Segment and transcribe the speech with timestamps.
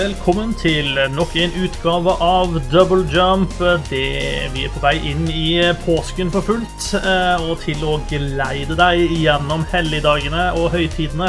[0.00, 3.52] Velkommen til nok en utgave av Double Jump.
[3.90, 4.06] Det,
[4.54, 9.12] vi er på vei inn i påsken for fullt, eh, og til å geleide deg
[9.18, 11.28] gjennom helligdagene og høytidene,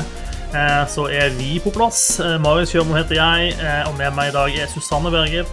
[0.55, 2.21] eh, så er vi på plass.
[2.23, 3.51] Eh, Marius Kjørmo heter jeg,
[3.89, 5.51] og med meg i dag er Susanne Berger.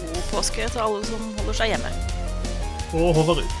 [0.00, 1.94] God påske til alle som holder seg hjemme.
[2.96, 3.56] Og Håvard Ruud.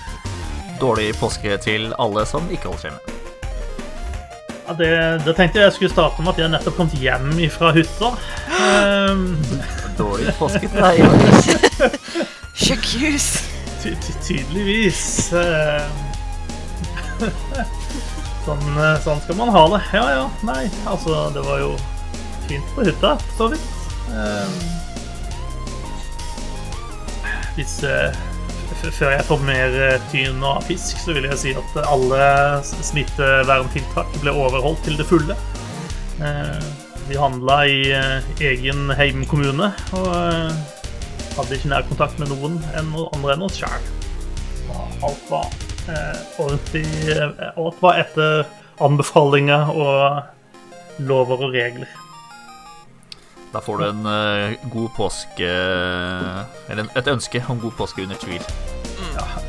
[0.80, 3.09] Dårlig påske til alle som ikke holder seg hjemme.
[4.70, 8.10] Ja, det, det, tenkte jeg skulle starte med at jeg nettopp kom hjem fra hytta.
[8.54, 9.24] Um,
[9.98, 10.30] Dårlig
[10.62, 11.00] til deg.
[12.62, 13.26] Sjekkhus.
[13.82, 15.32] Ty ty tydeligvis.
[15.34, 15.90] Uh,
[18.46, 19.82] sånn, eh, sånn, skal man ha det.
[19.98, 21.74] Ja ja, nei, altså Det var jo
[22.46, 23.66] fint på hytta, så vidt.
[24.14, 24.54] Um,
[27.58, 28.14] hvis uh,
[28.88, 32.20] før jeg får mer eh, tyn og fisk, så vil jeg si at alle
[32.64, 35.36] smitteverntiltak ble overholdt til det fulle.
[36.24, 36.68] Eh,
[37.10, 40.10] vi handla i eh, egen heimkommune og
[41.36, 43.88] hadde ikke nærkontakt med noen andre enn oss sjøl.
[45.04, 45.48] Alt var
[46.38, 46.84] ordentlig
[47.56, 48.44] Alt var etter
[48.84, 51.88] anbefalinger og lover og regler.
[53.50, 54.04] Da får du en
[54.70, 55.48] god påske
[56.70, 58.44] Eller et ønske om god påske under tvil.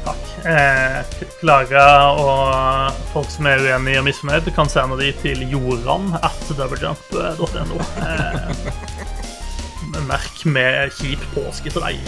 [0.05, 0.29] Takk.
[0.47, 0.99] Eh,
[1.39, 1.85] Klara
[2.17, 7.81] og folk som er uenige og misfornøyd, kan sende de til joran at doublejump.no.
[8.07, 11.99] Eh, merk med kjip påske til deg.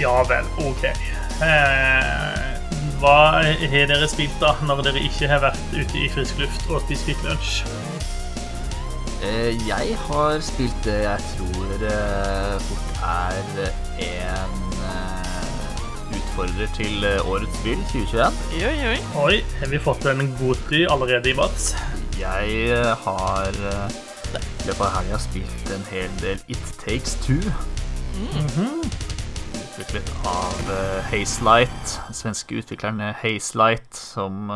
[0.00, 0.84] Ja vel, OK.
[1.42, 2.52] Eh,
[3.02, 6.84] hva har dere spilt da, når dere ikke har vært ute i frisk luft og
[6.86, 7.26] spist?
[7.26, 7.91] Eh,
[9.22, 13.60] jeg har spilt det jeg tror eh, fort er
[14.02, 14.56] en
[14.88, 18.40] eh, utfordrer til årets spill 2021.
[18.66, 18.96] Oi, oi.
[19.22, 21.70] Oi, har vi fått en godtry allerede i mars?
[22.18, 27.38] Jeg har i løpet av helga spilt en hel del It Takes Two.
[28.18, 28.82] Mm -hmm.
[29.62, 30.74] Utviklet av
[31.10, 34.50] Hazelight, svenske utvikleren Hazelight, som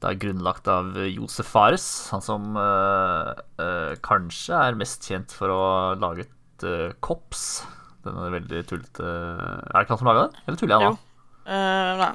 [0.00, 5.52] det er grunnlagt av Josef Fares, han som uh, uh, kanskje er mest kjent for
[5.52, 7.66] å ha laget uh, Kops.
[8.00, 11.00] Den er veldig tullete Er det ikke han som laga den, eller tuller jeg nå?
[12.00, 12.12] nei.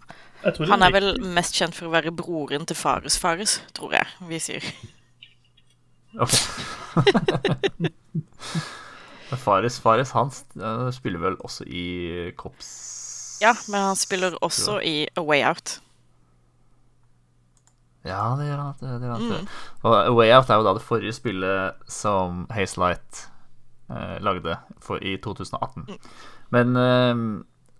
[0.71, 4.41] Han er vel mest kjent for å være broren til Fares Fares, tror jeg vi
[4.41, 4.65] sier.
[6.21, 6.33] Ok.
[9.45, 10.31] Fares Fares, han
[10.95, 11.85] spiller vel også i
[12.39, 12.69] Kops
[13.43, 15.79] Ja, men han spiller også i A Way Out.
[18.05, 18.75] Ja, det gjør han.
[18.79, 19.45] Det, det gjør han.
[19.45, 19.47] Mm.
[19.89, 23.25] Og Way Out er jo da det forrige spillet som Hazelight
[23.89, 25.87] eh, lagde for, i 2018.
[25.89, 25.97] Mm.
[26.55, 27.23] Men eh,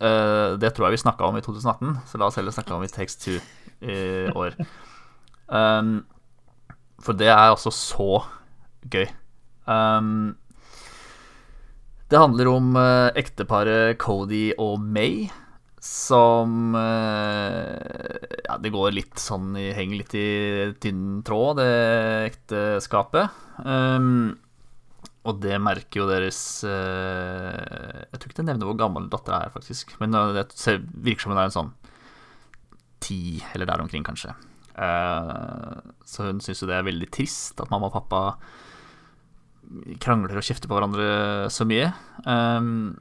[0.09, 2.85] eh, det tror jeg vi snakka om i 2018, så la oss heller snakke om
[2.85, 3.37] i Takes Two
[3.85, 3.99] i
[4.33, 4.57] år.
[5.61, 5.99] um,
[7.03, 8.23] for det er altså så
[8.89, 9.05] gøy.
[9.69, 10.35] Um,
[12.09, 15.25] det handler om eh, ekteparet Cody og May
[15.85, 20.29] som eh, Ja, det går litt sånn Henger litt i
[20.81, 21.69] tynn tråd, det
[22.31, 23.43] ekteskapet.
[23.61, 24.35] Um,
[25.25, 29.53] og det merker jo deres uh, Jeg tror ikke det nevner hvor gammel dattera er,
[29.53, 29.95] faktisk.
[30.01, 31.73] Men det virker som hun er en sånn
[33.05, 34.33] ti, eller der omkring, kanskje.
[34.75, 38.21] Uh, så hun syns jo det er veldig trist at mamma og pappa
[40.01, 41.89] krangler og kjefter på hverandre så mye.
[42.25, 42.97] Um,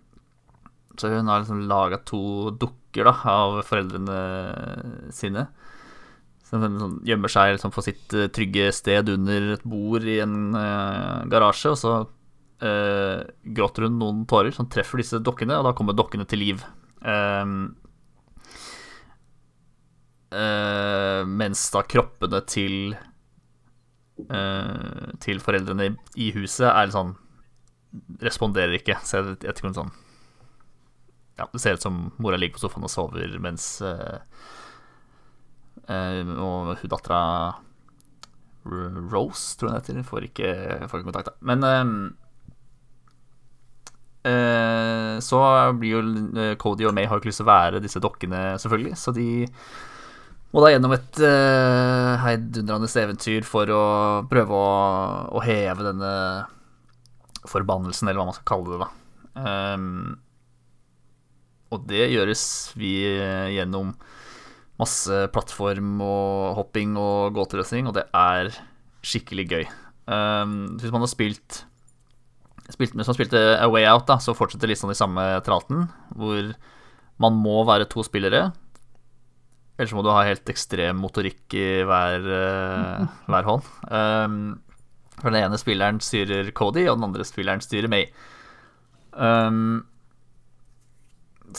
[1.01, 4.19] så hun har liksom laga to dukker da, av foreldrene
[5.15, 5.49] sine.
[6.45, 10.53] Som sånn, gjemmer seg liksom, på sitt uh, trygge sted under et bord i en
[10.55, 11.73] uh, garasje.
[11.73, 13.25] Og så uh,
[13.57, 16.63] gråter hun noen tårer som treffer disse dokkene, og da kommer dokkene til liv.
[17.01, 17.75] Um,
[20.35, 22.97] mens da kroppene til
[25.23, 27.13] Til foreldrene i huset er sånn
[28.25, 28.97] Responderer ikke.
[29.07, 29.93] Så jeg, jeg tror sånn
[31.37, 34.19] ja, Det ser ut som mora ligger på sofaen og sover mens uh,
[35.89, 37.23] uh, Og hun dattera
[38.65, 40.53] Rose, tror jeg det heter, får ikke,
[40.89, 41.35] får ikke kontakt.
[41.45, 41.67] Men
[44.25, 45.41] uh, så
[45.77, 48.97] blir jo Cody og May har ikke lyst til å være disse dokkene, selvfølgelig.
[48.97, 49.45] Så de
[50.55, 53.85] må da gjennom et uh, heidundrende eventyr for å
[54.31, 54.69] prøve å,
[55.35, 56.13] å, heve denne
[57.51, 58.89] forbannelsen, eller hva man skal kalle det, da.
[59.75, 60.15] Um,
[61.75, 62.45] og det gjøres
[62.79, 63.93] vi eh, gjennom
[64.81, 68.51] masse plattform og hopping og gåteløsning, og det er
[69.05, 69.65] skikkelig gøy.
[70.09, 71.63] Um, hvis man har spilt,
[72.69, 75.87] spilt Hvis man spilte A Way Out, da, så fortsetter litt sånn i samme tralten,
[76.17, 76.53] hvor
[77.23, 78.49] man må være to spillere.
[79.79, 83.73] Ellers må du ha helt ekstrem motorikk i hver, uh, hver hånd.
[83.89, 84.37] Um,
[85.21, 88.09] For den ene spilleren styrer Cody, og den andre spilleren styrer May.
[89.15, 89.85] Um,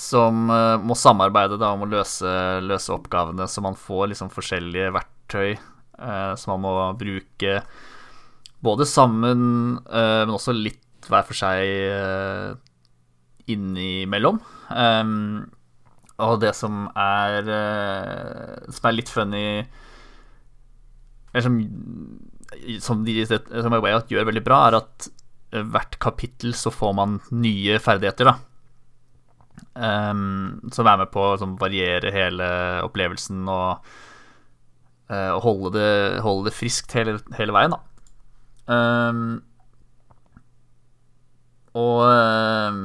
[0.02, 2.30] som uh, må samarbeide da, om å løse,
[2.66, 7.60] løse, oppgavene, så man får liksom forskjellige verktøy uh, som man må bruke
[8.66, 11.70] både sammen, uh, men også litt hver for seg
[13.52, 14.40] innimellom.
[14.74, 15.44] Um,
[16.18, 17.44] og det som er
[18.72, 19.42] Som er litt funny
[21.36, 21.58] Eller som,
[22.82, 25.10] som, de, som Wayot gjør veldig bra, er at
[25.76, 28.55] hvert kapittel så får man nye ferdigheter, da.
[29.76, 32.46] Um, som er med på å sånn, variere hele
[32.86, 33.90] opplevelsen og,
[35.12, 35.90] uh, holde, det,
[36.24, 37.82] holde, det, friskt hele, hele veien, da.
[38.72, 39.26] Um,
[41.76, 42.80] og um,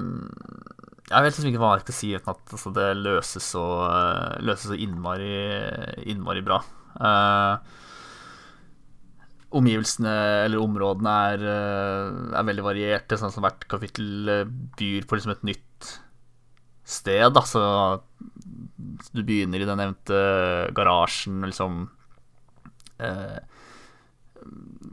[1.12, 3.64] jeg vet liksom ikke hva jeg skal si uten at altså, det løses så,
[4.42, 5.30] løses så innmari,
[6.10, 6.58] innmari bra.
[6.98, 7.54] Uh,
[9.54, 11.48] omgivelsene eller områdene er,
[12.34, 14.46] er, veldig varierte, sånn som hvert kapittel
[14.78, 15.66] byr på liksom et nytt
[16.90, 17.26] sted.
[17.36, 17.42] Da.
[17.46, 17.62] Så
[19.14, 20.20] du begynner i den nevnte
[20.76, 21.84] garasjen, liksom
[23.00, 23.38] eh,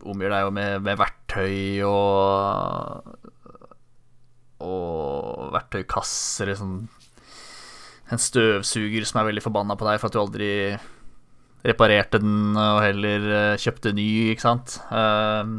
[0.08, 3.16] Omgir deg jo med, med, verktøy og
[4.64, 6.52] Og verktøykasser.
[6.52, 6.78] Liksom.
[8.12, 10.52] En støvsuger som er veldig forbanna på deg for at du aldri
[11.68, 14.78] reparerte den og heller uh, kjøpte ny, ikke sant.
[14.94, 15.50] Eh,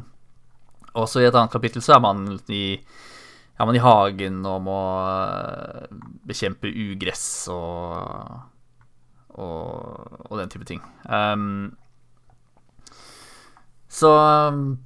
[0.99, 2.79] også i et annet kapittel så er man i
[3.59, 5.89] ja, men i hagen og må eh,
[6.31, 8.37] bekjempe ugress og,
[9.35, 10.85] og, og den type ting.
[11.11, 11.75] Um,
[13.91, 14.13] så
[14.53, 14.79] um,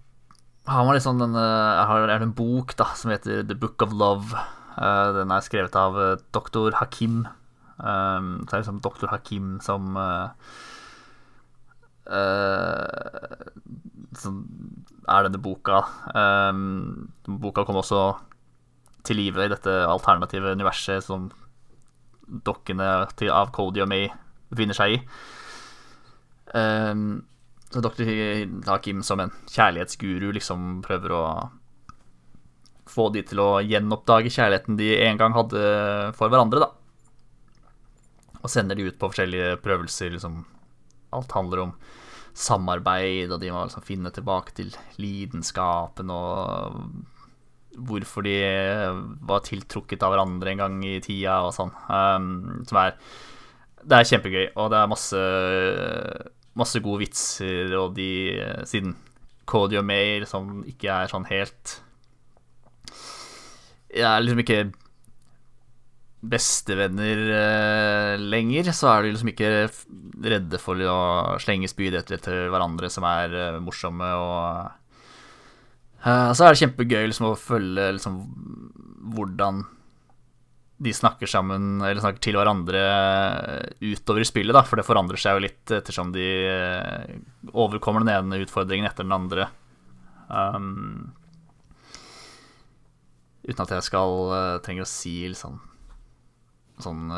[0.71, 4.33] har man liksom denne Jeg har en bok da som heter The Book of Love.
[4.79, 7.27] Uh, den er skrevet av uh, doktor Hakim.
[7.77, 10.33] Um, så er det liksom doktor Hakim som uh,
[14.17, 14.45] Som
[15.05, 15.85] er denne boka.
[16.17, 18.15] Um, boka kom også
[19.07, 21.31] til live i dette alternative universet som
[22.47, 22.89] dokkene
[23.33, 24.09] av Cody og May
[24.53, 25.01] befinner seg i.
[26.53, 27.23] Um,
[27.73, 28.05] så Dr.
[28.69, 31.25] Hakim som en kjærlighetsguru liksom prøver å
[32.93, 35.63] få de til å gjenoppdage kjærligheten de en gang hadde
[36.19, 36.69] for hverandre, da.
[38.43, 40.13] Og sender de ut på forskjellige prøvelser.
[40.13, 40.43] liksom
[41.17, 41.75] Alt handler om
[42.35, 46.77] samarbeid, og de må liksom finne tilbake til lidenskapen og
[47.77, 48.37] hvorfor de
[49.25, 51.73] var tiltrukket av hverandre en gang i tida og sånn.
[51.89, 52.97] Um, som er
[53.83, 55.23] Det er kjempegøy, og det er masse,
[56.55, 58.39] masse gode vitser, og de
[58.69, 58.95] Siden
[59.49, 61.81] Cody og May som ikke er sånn helt
[63.91, 64.61] Jeg er liksom ikke
[66.23, 69.49] bestevenner uh, lenger, så er de liksom ikke
[70.23, 71.01] redde for å
[71.43, 74.79] slenge spyd etter hverandre som er uh, morsomme og
[76.03, 78.19] Uh, så er det kjempegøy liksom, å følge liksom,
[79.15, 79.63] hvordan
[80.83, 82.81] de snakker sammen, eller snakker til hverandre
[83.79, 87.13] utover i spillet, da, for det forandrer seg jo litt ettersom de uh,
[87.55, 89.47] overkommer den ene utfordringen etter den andre.
[90.27, 91.13] Um,
[93.47, 95.61] uten at jeg skal uh, trenger å si liksom,
[96.83, 97.13] sånn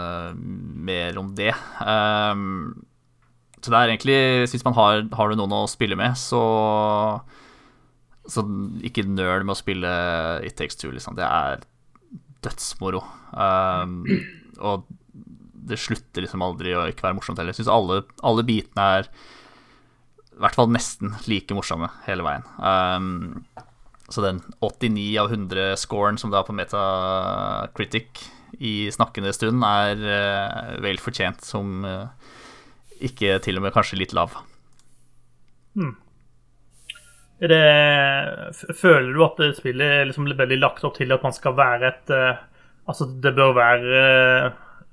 [0.85, 1.55] mer om det.
[1.81, 2.85] Um,
[3.65, 4.17] så det er egentlig
[4.53, 6.43] Hvis man har, har du noen å spille med, så
[8.31, 8.45] så
[8.87, 9.91] ikke nøl med å spille
[10.47, 11.17] It Takes Two, liksom.
[11.19, 11.65] Det er
[12.45, 13.03] dødsmoro.
[13.33, 14.03] Um,
[14.61, 14.87] og
[15.65, 17.55] det slutter liksom aldri å ikke være morsomt heller.
[17.55, 19.09] Jeg syns alle, alle, bitene er
[20.35, 22.47] i hvert fall nesten like morsomme hele veien.
[22.59, 23.45] Um,
[24.13, 28.25] så den 89 av 100-scoren som det er på Metacritic
[28.61, 32.11] i snakkende stund, er uh, vel fortjent som uh,
[33.05, 34.37] ikke til og med kanskje litt lav.
[35.75, 35.97] Hmm.
[37.45, 41.91] Det, føler du at spillet er liksom veldig lagt opp til at man skal være
[41.91, 42.43] et uh,
[42.85, 44.01] Altså, det bør være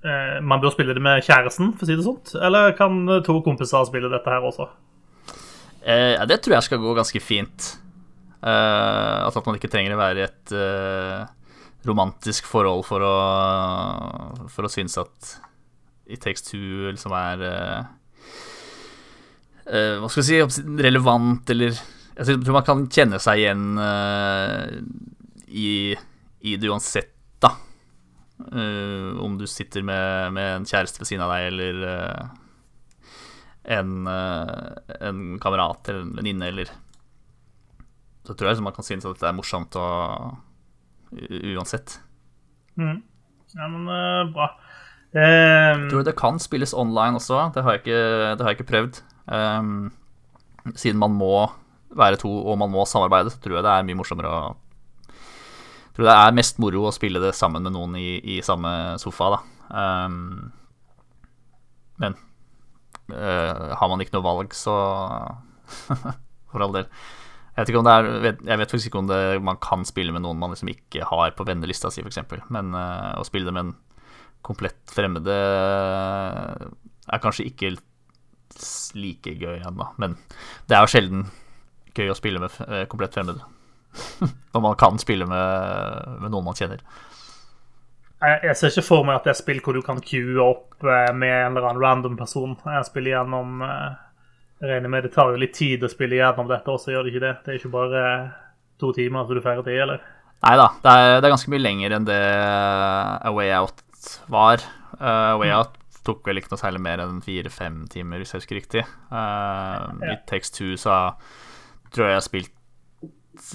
[0.03, 2.33] uh, Man bør spille det med kjæresten, for å si det sånt?
[2.39, 4.69] Eller kan to kompiser spille dette her også?
[5.83, 7.77] Uh, det tror jeg skal gå ganske fint.
[8.41, 10.53] altså at man ikke trenger å være i et
[11.85, 13.15] romantisk forhold for å
[14.49, 15.35] For å synes at
[16.09, 17.43] It Takes Two liksom er
[20.01, 21.77] Hva skal vi si relevant eller
[22.17, 24.67] jeg tror man kan kjenne seg igjen uh,
[25.47, 25.95] i,
[26.43, 27.53] i, det uansett, da.
[28.41, 32.37] Uh, om du sitter med, med, en kjæreste ved siden av deg, eller uh,
[33.77, 36.71] en, en, kamerat eller en venninne, eller
[38.25, 40.33] Så tror jeg liksom man kan synes at dette er morsomt og,
[41.53, 41.99] uansett.
[42.79, 42.99] Mm.
[43.53, 43.87] Ja, men
[44.33, 44.49] bra.
[45.11, 45.87] Um...
[45.91, 47.51] Tror du det kan spilles online også.
[47.53, 49.01] Det har jeg ikke, det har jeg ikke prøvd.
[49.27, 49.91] Um,
[50.73, 51.51] siden man må
[51.97, 54.41] være to og man må samarbeide, så tror jeg det er mye morsommere å
[55.95, 58.71] tror det er mest moro å spille det sammen med noen i, i samme
[59.01, 59.39] sofa, da.
[59.71, 60.51] Um,
[62.01, 62.15] men
[63.13, 64.75] uh, har man ikke noe valg, så
[66.51, 66.87] For all del.
[67.55, 68.07] Jeg vet, er,
[68.47, 71.31] jeg vet faktisk ikke om det, man kan spille med noen man liksom ikke har
[71.35, 72.19] på vennelista si, f.eks.
[72.51, 73.77] Men uh, å spille det med en
[74.41, 75.35] komplett fremmede
[77.11, 77.75] er kanskje ikke
[78.97, 79.91] like gøy ennå.
[80.01, 80.17] Men
[80.67, 81.27] det er jo sjelden
[81.97, 83.43] gøy å spille med uh, komplett fremmede.
[84.53, 86.83] Når man kan spille med, med, noen man kjenner.
[88.21, 91.09] Jeg ser ikke for meg at det er spill hvor du kan queue opp eh,
[91.09, 92.53] med en eller annen random person.
[92.69, 93.95] Jeg spiller gjennom eh,
[94.61, 97.15] Jeg regner med det tar jo litt tid å spille gjennom dette også, gjør det
[97.15, 97.33] ikke det?
[97.41, 98.03] Det er ikke bare
[98.77, 100.05] to timer så du er ferdig, eller?
[100.45, 103.81] Nei da, det det er, ganske mye lenger enn det A Way Out
[104.29, 104.69] var.
[105.01, 105.57] A Way mm.
[105.57, 108.85] Out tok vel ikke noe særlig mer enn fire-fem timer, hvis jeg husker riktig.
[109.09, 109.97] Uh.
[110.09, 110.97] It Takes Two så
[111.91, 112.57] tror jeg har spilt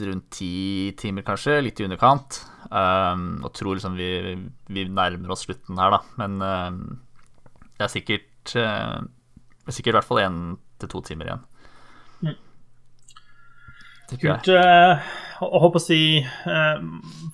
[0.06, 1.60] rundt ti timer, kanskje.
[1.64, 2.40] Litt i underkant.
[2.70, 4.36] Um, og tror liksom vi,
[4.72, 6.00] vi, nærmer oss slutten her, da.
[6.20, 6.80] Men um,
[7.76, 10.40] det er sikkert uh, Det er sikkert i hvert fall én
[10.80, 11.46] til to timer igjen.
[12.26, 12.36] Mm.
[14.16, 14.50] Kult.
[14.50, 16.84] Uh, jeg håper å si uh,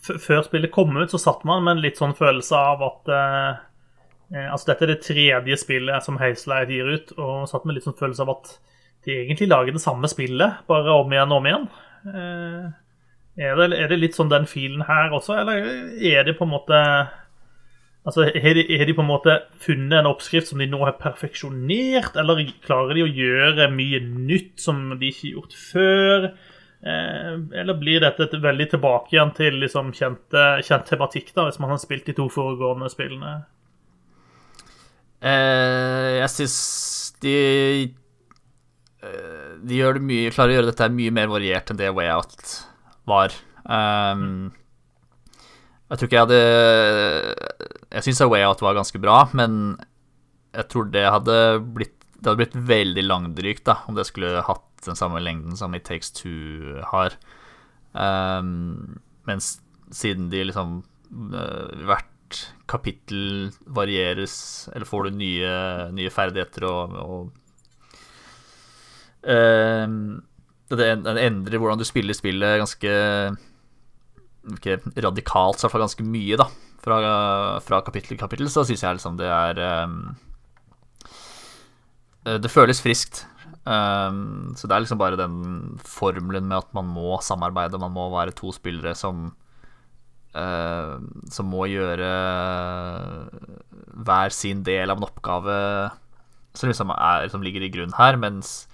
[0.09, 3.53] Før spillet kom ut, så satt man med en litt sånn følelse av at uh,
[4.33, 7.99] Altså, dette er det tredje spillet som Hazelight gir ut, og satt med litt sånn
[7.99, 8.55] følelse av at
[9.07, 11.67] de egentlig lager det samme spillet, bare om igjen og om igjen.
[12.13, 12.71] Eh,
[13.43, 15.67] er det, er det, litt sånn den filen her også, eller
[15.97, 16.79] er det på en måte
[18.03, 22.17] Altså, Har de, de, på en måte funnet en oppskrift som de nå har perfeksjonert,
[22.19, 26.27] eller klarer de å gjøre mye nytt som de ikke har gjort før?
[26.83, 31.61] Eh, eller blir dette et veldig tilbake igjen til liksom kjente, kjent tematikk, da, hvis
[31.63, 33.37] man har spilt de to foregående spillene?
[35.23, 36.59] Eh, jeg syns
[37.23, 37.37] de
[39.03, 42.53] de gjør det mye, klarer å gjøre dette mye mer variert enn det Way Out
[43.11, 43.35] var.
[43.67, 44.53] Um,
[45.93, 46.39] jeg tror ikke jeg hadde
[47.93, 49.77] Jeg syns Way Out var ganske bra, men
[50.53, 51.37] jeg tror det hadde
[51.77, 55.75] blitt Det hadde blitt veldig langdrygt da, om det skulle hatt den samme lengden som
[55.79, 57.15] It Takes Two har.
[57.93, 59.57] Um, mens
[59.95, 60.81] siden de liksom
[61.13, 62.09] uh, hvert
[62.71, 64.35] kapittel varieres,
[64.73, 65.53] eller får du nye,
[65.95, 67.42] nye ferdigheter og, og
[69.23, 72.93] det endrer hvordan du spiller spillet ganske
[74.57, 76.49] Ikke radikalt, så i hvert fall ganske mye, da.
[76.83, 76.97] Fra,
[77.63, 80.17] fra kapittel til kapittel, så syns jeg liksom det er um,
[82.43, 83.27] Det føles friskt.
[83.63, 88.09] Um, så det er liksom bare den formelen med at man må samarbeide, man må
[88.11, 89.31] være to spillere som
[90.33, 92.09] Som må gjøre
[93.93, 95.57] hver sin del av en oppgave
[96.57, 98.67] som liksom, er, som ligger i grunn her, mens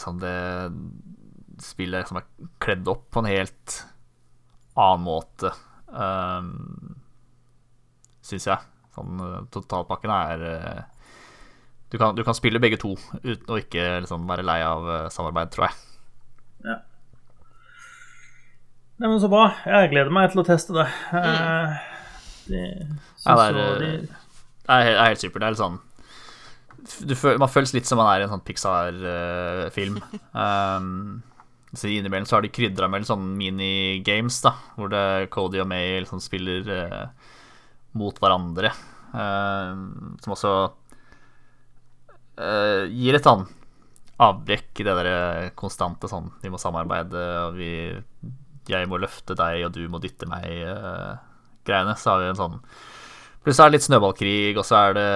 [0.00, 0.36] sånn det
[1.62, 2.26] spillet liksom er
[2.62, 3.78] kledd opp på en helt
[4.76, 5.52] annen måte,
[5.88, 6.96] um,
[8.26, 8.60] syns jeg.
[8.96, 10.82] Sånn eh, totalpakken er uh,
[11.92, 15.08] du, kan, du kan, spille begge to uten å ikke liksom, være lei av uh,
[15.12, 15.80] samarbeid, tror jeg.
[16.66, 16.78] Ja.
[18.96, 19.50] Nei, men så bra.
[19.68, 20.86] Jeg gleder meg til å teste det.
[21.12, 21.76] Uh,
[22.48, 22.62] det,
[23.24, 23.90] ja, det, er, de...
[24.08, 25.42] det er, helt supert.
[25.42, 25.80] Det er litt sånn
[26.86, 29.98] føl, man føles litt som man er i en sånn Pixar-film.
[30.44, 31.22] um,
[31.76, 35.98] så Innimellom så har de krydra med sånne minigames, da, hvor det Cody og May
[36.00, 37.34] liksom spiller uh,
[37.98, 38.72] mot hverandre.
[39.16, 39.72] Uh,
[40.22, 40.52] som også
[42.40, 43.46] uh, gir et sånn
[44.20, 47.92] avbrekk i det der konstante sånn Vi må samarbeide, og vi
[48.66, 51.16] Jeg må løfte deg, og du må dytte meg, uh.
[51.66, 52.56] Så har vi en sånn
[53.44, 55.10] Plutselig er det litt snøballkrig, og så er det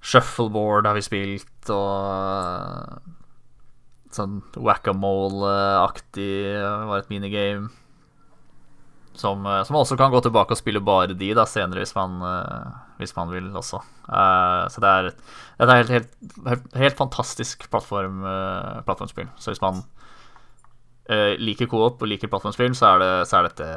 [0.00, 3.00] Shuffleboard har vi spilt, og
[4.10, 6.32] sånn whack-a-mole-aktig
[6.88, 7.68] var et minigame.
[9.20, 12.22] Som, eh, som, også kan gå tilbake og spille bare de da senere, hvis man,
[12.96, 13.82] hvis man vil også.
[14.72, 15.18] Så det er et,
[15.58, 16.14] det er helt, helt,
[16.46, 18.22] helt, helt fantastisk plattform,
[18.86, 19.28] plattformspill.
[19.36, 19.82] Så hvis man
[21.42, 23.68] liker co-op og liker plattformspill, så er, det, så er dette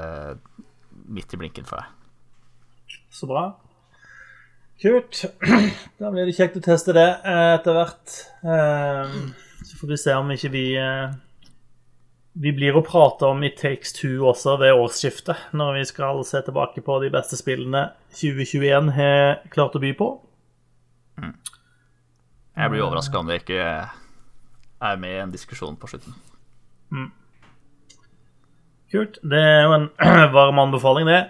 [1.12, 3.00] midt i blinken for deg.
[3.14, 3.50] Så bra.
[4.84, 5.26] Kult.
[5.98, 8.16] Da blir det kjekt å teste det eh, etter hvert.
[8.44, 9.14] Eh,
[9.64, 11.14] så får vi se om ikke vi eh,
[12.44, 16.42] Vi blir å prate om i Takes Two også ved årsskiftet, når vi skal se
[16.44, 20.12] tilbake på de beste spillene 2021 har klart å by på.
[21.22, 21.34] Mm.
[22.58, 26.18] Jeg blir overraska om det ikke er med i en diskusjon på slutten.
[26.92, 27.12] Mm.
[28.92, 29.22] Kult.
[29.24, 29.92] Det er jo en
[30.36, 31.22] varm anbefaling, det.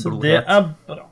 [0.00, 1.10] Så det er bra.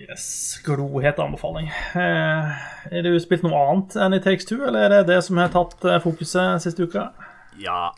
[0.00, 1.68] Yes, Glohet anbefaling.
[1.94, 5.36] Er det jo spilt noe annet enn i Takes Two, eller er det det som
[5.40, 7.10] har tatt eh, fokuset siste uka?
[7.60, 7.92] Ja,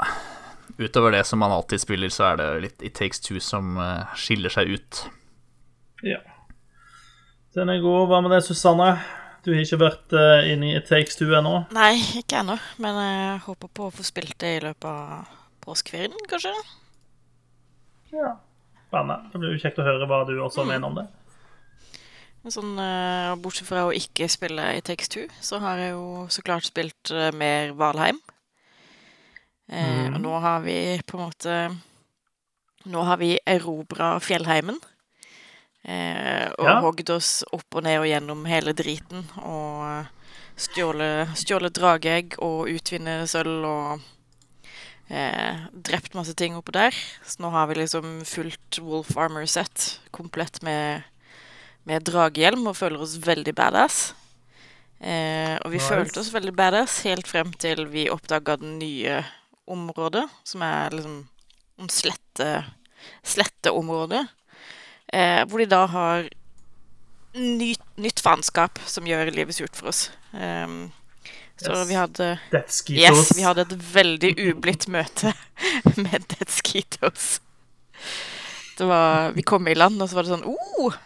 [0.80, 4.18] utover det som man alltid spiller, så er det litt i Takes Two som eh,
[4.18, 5.04] skiller seg ut.
[6.02, 6.18] Ja.
[7.54, 8.10] Den er god.
[8.10, 8.96] Hva med deg, Susanne?
[9.46, 10.18] Du har ikke vært
[10.50, 11.60] inne i Takes Two ennå?
[11.74, 12.58] Nei, ikke ennå.
[12.82, 15.30] Men jeg håper på å få spilt det i løpet av
[15.62, 16.54] påskeferien, kanskje.
[18.10, 18.36] Ja.
[18.88, 19.22] Spennende.
[19.30, 20.72] Det blir jo kjekt å høre hva du også mm.
[20.74, 21.10] mener om det.
[22.50, 26.42] Sånn, uh, bortsett fra å ikke spille i Takes Two, så har jeg jo så
[26.42, 28.18] klart spilt uh, mer Valheim.
[29.70, 30.16] Uh, mm.
[30.16, 31.58] Og nå har vi på en måte
[32.82, 34.80] Nå har vi erobra fjellheimen.
[35.86, 36.80] og ja.
[36.82, 39.22] hogd oss opp og ned og gjennom hele driten.
[39.38, 40.02] Og
[40.58, 44.02] stjålet, drageegg og utvinne sølv og
[45.86, 46.98] drept masse ting oppå der.
[47.22, 51.06] Så nå har vi liksom fullt Wolf Armor set komplett med
[51.88, 54.12] med dragehjelm og føler oss veldig badass.
[55.02, 55.88] Eh, og vi nice.
[55.90, 59.16] følte oss veldig badass helt frem til vi oppdaga det nye
[59.66, 61.18] området, som er liksom
[61.82, 62.48] om slette
[63.26, 64.22] sletteområdet.
[65.12, 66.28] Eh, hvor de da har
[67.34, 70.06] ny, nytt faenskap som gjør livet surt for oss.
[70.32, 70.92] Um,
[71.60, 71.88] så yes.
[71.88, 72.28] vi hadde
[72.90, 75.34] Yes, vi hadde et veldig ublidt møte
[76.02, 77.40] med Dead Skeetos.
[78.78, 80.96] Det var Vi kom i land, og så var det sånn oh,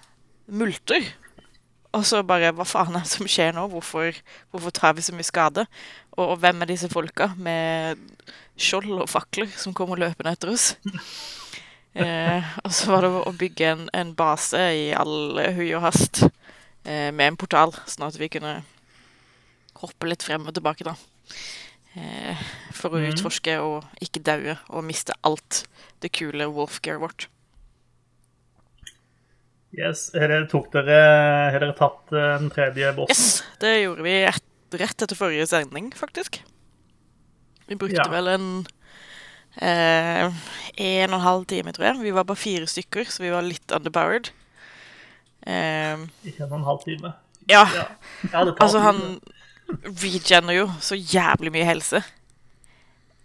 [0.46, 1.06] multer.
[1.96, 3.66] Og så bare Hva faen er det som skjer nå?
[3.72, 4.18] Hvorfor,
[4.52, 5.64] hvorfor tar vi så mye skade?
[6.16, 8.02] Og, og, hvem er disse folka med
[8.56, 10.74] skjold og fakler som kommer løpende etter oss?
[11.96, 16.26] Eh, og så var det å bygge en, en base i all hui og hast
[16.26, 18.58] eh, med en portal, sånn at vi kunne
[19.80, 20.92] hoppe litt frem og tilbake, da.
[21.96, 22.42] Eh,
[22.76, 23.06] for å mm.
[23.14, 25.62] utforske og ikke daue og miste alt
[26.04, 27.30] det kule wolfgear vårt.
[29.74, 30.98] Yes, Har dere, dere,
[31.52, 33.12] har dere tatt eh, den tredje bossen?
[33.12, 34.46] Yes, det gjorde vi et,
[34.78, 36.38] rett etter forrige sending, faktisk.
[37.66, 38.06] Vi brukte ja.
[38.12, 38.48] vel en
[39.58, 40.30] eh,
[40.76, 42.00] en og en halv time, tror jeg.
[42.04, 44.30] Vi var bare fire stykker, så vi var litt underpowered.
[45.46, 47.12] Eh, en og en halv time?
[47.50, 47.66] Ja.
[47.74, 47.88] ja.
[48.32, 49.20] altså, han
[49.82, 52.02] regener jo så jævlig mye helse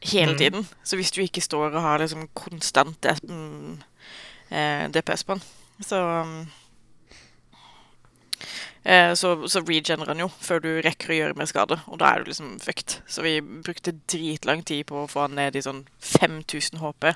[0.10, 0.38] hele mm.
[0.38, 0.68] tiden.
[0.84, 3.80] Så hvis du ikke står og har liksom konstant mm,
[4.50, 5.44] eh, DPS på han
[5.86, 6.00] så
[8.84, 12.12] eh, så, så regenerer han jo før du rekker å gjøre mer skade, og da
[12.12, 13.02] er du liksom fucked.
[13.08, 17.12] Så vi brukte dritlang tid på å få han ned i sånn 5000 HP.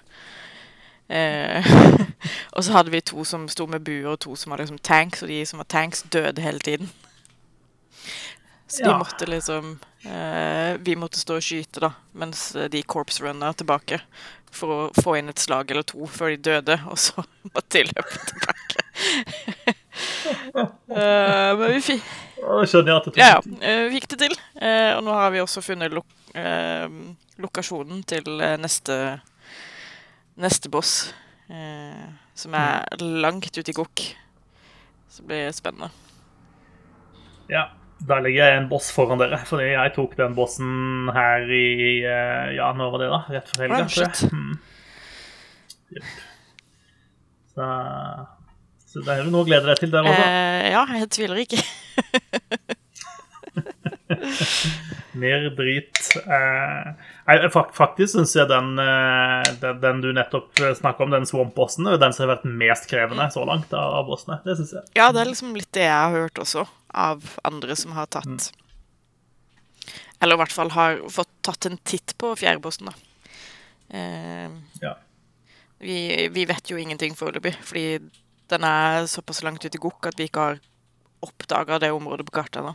[1.08, 1.74] Eh,
[2.56, 5.24] og så hadde vi to som sto med buer, og to som var liksom tanks,
[5.24, 6.92] og de som var tanks, døde hele tiden.
[8.68, 8.98] Så de ja.
[8.98, 9.78] måtte liksom
[10.86, 13.98] Vi måtte stå og skyte, da, mens de corpse runna tilbake
[14.56, 17.90] for å få inn et slag eller to før de døde, og så måtte de
[17.90, 18.84] løpe tilbake.
[20.56, 22.14] uh, men vi fikk
[22.46, 23.40] Skjønner jeg at det ja, ja,
[23.88, 24.34] vi fikk det til.
[24.60, 26.04] Og nå har vi også funnet lo
[27.42, 28.28] lokasjonen til
[28.62, 28.98] neste
[30.36, 30.92] neste boss,
[32.36, 34.04] som er langt ute i gokk.
[35.10, 35.90] Så det blir spennende.
[37.48, 37.70] Ja.
[38.04, 41.68] Der ligger jeg en boss foran dere, fordi jeg tok den bossen her i
[42.04, 43.20] eh, Ja, når var det, da?
[43.38, 44.58] Rett før helga, tror jeg.
[45.96, 46.10] Yep.
[47.56, 47.68] Så,
[48.92, 50.26] så, det er jo noe å glede deg til der også.
[50.28, 51.62] Eh, ja, jeg tviler ikke.
[55.22, 56.02] Mer drit.
[56.26, 62.02] Eh, faktisk syns jeg den, eh, den, den, du nettopp snakka om, den Swamp-bossen, er
[62.02, 64.42] den som har vært mest krevende så langt av bossene.
[64.46, 64.86] Det syns jeg.
[65.00, 68.30] Ja, det er liksom litt det jeg har hørt også av andre som har tatt
[68.30, 68.62] mm.
[70.24, 72.94] Eller i hvert fall har fått tatt en titt på fjerdebossen, da.
[73.90, 74.94] Eh, ja.
[75.84, 75.98] vi,
[76.32, 78.00] vi, vet jo ingenting foreløpig, fordi
[78.50, 80.64] den er såpass langt ute i gokk at vi ikke har
[81.26, 82.74] oppdaga det området på kartet ennå.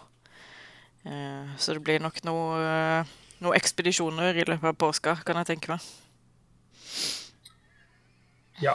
[1.08, 3.08] Eh, så det blir nok noen
[3.40, 5.80] noe ekspedisjoner i løpet av påska, kan jeg tenke meg.
[8.60, 8.74] Ja.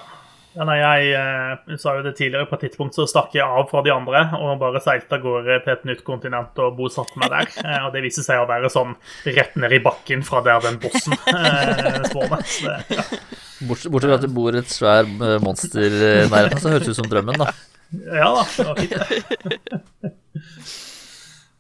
[0.56, 2.48] Ja, nei, jeg, jeg eh, sa jo det tidligere.
[2.48, 5.58] På et tidspunkt så stakk jeg av fra de andre og bare seilte av gårde
[5.66, 7.46] til et nytt kontinent og bosatte meg der.
[7.60, 8.94] Eh, og det viser seg å være sånn
[9.36, 12.40] rett ned i bakken fra der den bossen eh, spåner.
[12.96, 13.04] Ja.
[13.68, 17.02] Bortsett fra at det bor et svær eh, monster i nærheten, så høres det ut
[17.04, 17.52] som drømmen, da.
[18.16, 18.96] Ja da, det var fint.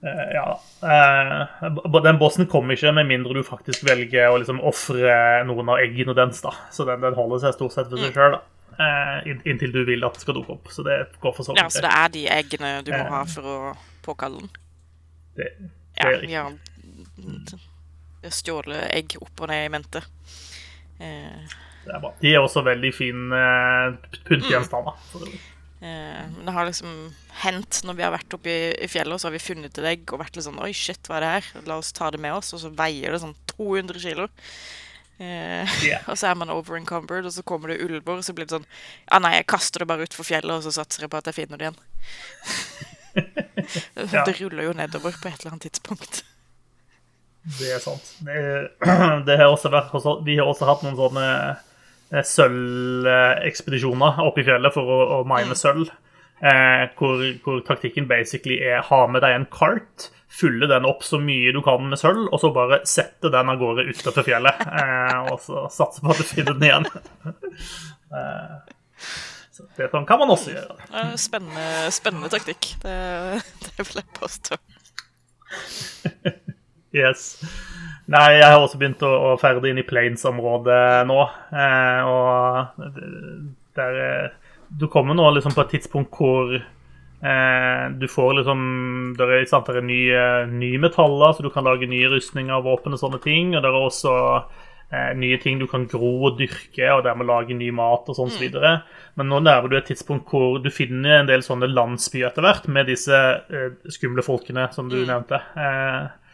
[0.05, 0.45] Ja
[0.81, 2.01] da.
[2.05, 5.15] den bossen kommer ikke med mindre du faktisk velger å liksom ofre
[5.47, 6.43] noen av eggene dens.
[6.45, 6.53] da.
[6.71, 8.37] Så den, den holder seg stort sett for seg sjøl.
[8.75, 10.71] Eh, inntil du vil at det skal dukke opp.
[10.73, 11.63] Så det går for så vidt.
[11.63, 13.59] Ja, så det er de eggene du må ha for å
[14.05, 14.51] påkalle den?
[15.35, 17.59] Det, det er ja, riktig.
[18.25, 20.03] Ja, stjålet egg opp og ned i mente.
[20.99, 21.55] Eh.
[21.85, 22.11] Det er bra.
[22.21, 24.97] De er også veldig fine uh, pyntgjenstander.
[25.13, 25.35] Mm.
[25.85, 26.93] Eh, men det har liksom
[27.43, 30.15] hendt når vi har vært oppe i, fjellet, og så har vi funnet et egg
[30.15, 31.51] og vært litt sånn Oi, shit, hva er det her?
[31.69, 32.53] La oss ta det med oss.
[32.55, 34.27] Og så veier det sånn 200 kilo.
[35.19, 36.01] Eh, Yeah.
[36.11, 38.57] og så er man over encumbered, og så kommer det ulver, og så blir det
[38.57, 38.65] sånn
[39.05, 41.37] Ja, nei, jeg kaster det bare utfor fjellet, og så satser jeg på at jeg
[41.43, 41.79] finner det igjen.
[44.11, 44.25] Ja.
[44.27, 46.23] Det ruller jo nedover på et eller annet tidspunkt.
[47.59, 48.09] Det er sant.
[48.25, 48.35] Det,
[49.27, 49.93] det har også vært,
[50.25, 51.27] vi har også hatt noen sånne
[52.11, 55.87] sølvekspedisjoner oppe i fjellet for å, å mine sølv.
[56.43, 57.15] Eh, hvor,
[57.45, 61.61] hvor taktikken basically er ha med deg en kart, fylle den opp så mye du
[61.63, 64.55] kan med sølv, og så bare sette den av gårde utenfor fjellet.
[64.85, 66.85] Eh, og så satse på at du finner den igjen.
[68.19, 68.55] eh,
[69.55, 70.75] så det sånn kan man også gjøre.
[70.91, 71.65] Eh, Spennende,
[71.95, 72.61] spennende taktikk.
[72.83, 72.95] Det,
[73.63, 74.53] det vil jeg påstå.
[76.95, 77.21] Yes.
[78.13, 81.21] Nei, jeg har også begynt å, å ferde inn i Plains-området nå.
[81.57, 82.83] Eh, og
[83.79, 84.33] der eh,
[84.69, 88.59] Du kommer nå liksom på et tidspunkt hvor eh, du får liksom
[89.17, 92.93] Det er, sant, der er nye, nye metaller, så du kan lage nye rustninger, våpen
[92.93, 93.55] og sånne ting.
[93.55, 97.57] Og det er også eh, nye ting du kan gro og dyrke, og dermed lage
[97.57, 98.75] ny mat og sånn så videre.
[99.17, 102.69] Men nå nærmer du et tidspunkt hvor du finner en del sånne landsbyer etter hvert,
[102.69, 103.17] med disse
[103.49, 105.41] eh, skumle folkene som du nevnte.
[105.57, 106.24] Eh, Eh,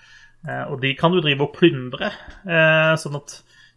[0.71, 2.09] og de kan du drive og plyndre,
[2.49, 3.35] eh, sånn at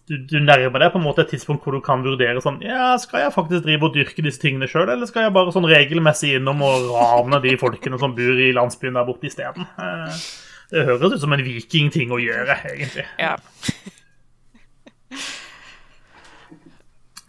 [0.08, 2.90] du, du nærmer deg på en måte et tidspunkt hvor du kan vurdere sånn Ja,
[3.00, 6.34] skal jeg faktisk drive og dyrke disse tingene sjøl, eller skal jeg bare sånn regelmessig
[6.38, 9.64] innom og rane de folkene som bor i landsbyen der borte isteden?
[9.80, 10.18] Eh,
[10.74, 13.04] det høres ut som en vikingting å gjøre, egentlig.
[13.20, 13.36] Ja.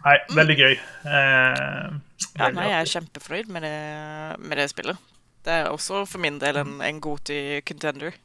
[0.06, 0.74] Nei, veldig gøy.
[0.76, 1.86] Eh,
[2.36, 3.76] Ja, veldig nei, jeg er kjempefornøyd med det,
[4.44, 5.00] med det spillet.
[5.46, 8.16] Det er også for min del en, en Goti-contender.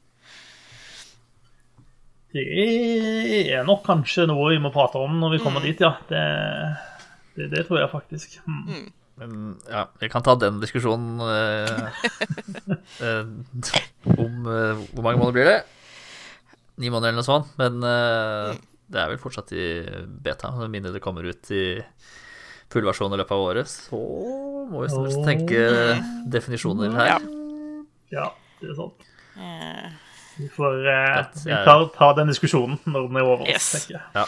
[2.31, 5.93] Det er nok kanskje noe vi må prate om når vi kommer dit, ja.
[6.07, 6.23] Det,
[7.35, 8.37] det, det tror jeg faktisk.
[8.47, 8.89] Mm.
[9.21, 9.33] Men
[9.69, 11.99] ja, vi kan ta den diskusjonen eh,
[13.05, 13.27] eh,
[14.15, 15.59] om eh, hvor mange måneder blir det?
[16.81, 17.51] Ni måneder eller noe sånt.
[17.61, 18.55] Men eh,
[18.91, 19.67] det er vel fortsatt i
[20.23, 20.53] beta.
[20.63, 21.65] Med mindre det kommer ut i
[22.71, 23.99] fullversjon i løpet av året, så
[24.71, 25.65] må vi snart tenke
[26.31, 27.11] definisjoner her.
[27.11, 27.19] Ja.
[28.11, 28.29] Ja,
[28.61, 29.05] det er sant.
[30.41, 31.61] Eh, Vi får eh, ja.
[31.65, 33.71] tar, tar den diskusjonen når den er over Yes.
[33.75, 34.27] tenker jeg.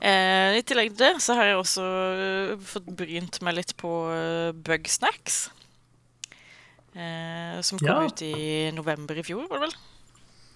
[0.00, 3.90] eh, I tillegg til det så har jeg også eh, fått brynt meg litt på
[4.10, 5.50] uh, Bugsnacks.
[6.96, 8.06] Eh, som kom Ja.
[8.08, 9.76] ut i november i fjor, var det vel?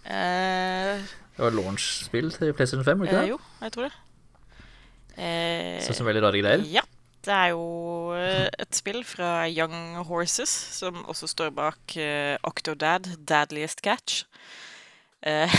[0.04, 1.04] Eh,
[1.36, 3.30] Det var launch-spill til PlayStation 5, var det eh, ikke det?
[3.30, 3.92] jo, jeg tror det.
[5.16, 6.64] Eh, Sånn som veldig rare greier.
[6.66, 6.82] Ja.
[7.24, 13.06] Det er jo eh, et spill fra Young Horses, som også står bak eh, Octodad,
[13.24, 14.24] Dadliest Catch.
[15.24, 15.50] Eh,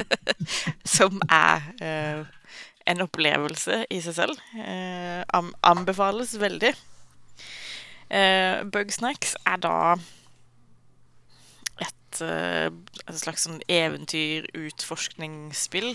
[0.96, 2.24] som er eh,
[2.90, 4.36] en opplevelse i seg selv.
[4.56, 5.22] Eh,
[5.64, 6.74] anbefales veldig.
[8.10, 9.96] Eh, Bugsnacks er da
[11.80, 12.70] et, eh,
[13.06, 15.92] et slags sånn eventyr-utforskningsspill.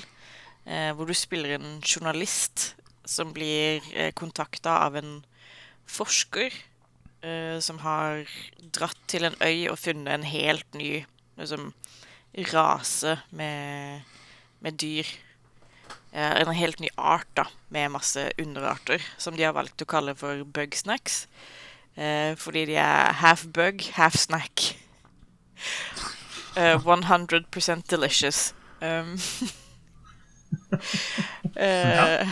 [0.66, 2.76] Hvor du spiller en journalist
[3.06, 5.20] som blir eh, kontakta av en
[5.86, 6.54] forsker
[7.22, 8.26] eh, som har
[8.74, 11.06] dratt til en øy og funnet en helt ny
[11.38, 11.72] liksom,
[12.54, 14.02] rase med,
[14.60, 15.06] med dyr.
[16.16, 20.16] Eh, en helt ny art da, med masse underarter, som de har valgt å kalle
[20.16, 21.26] for bugsnacks.
[21.96, 24.76] Eh, fordi de er half bug, half snack.
[26.58, 28.54] Uh, 100% delicious.
[28.82, 29.20] Um,
[31.56, 32.28] eh,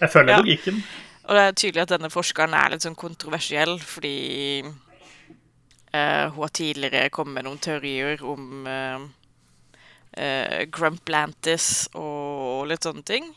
[0.00, 0.38] Jeg følger Ja.
[0.40, 0.82] logikken.
[1.24, 4.64] og det er tydelig at denne forskeren er litt sånn kontroversiell, fordi
[5.92, 9.06] eh, hun har tidligere kommet med noen teorier om uh,
[10.74, 13.30] Grumplantis og litt sånne ting.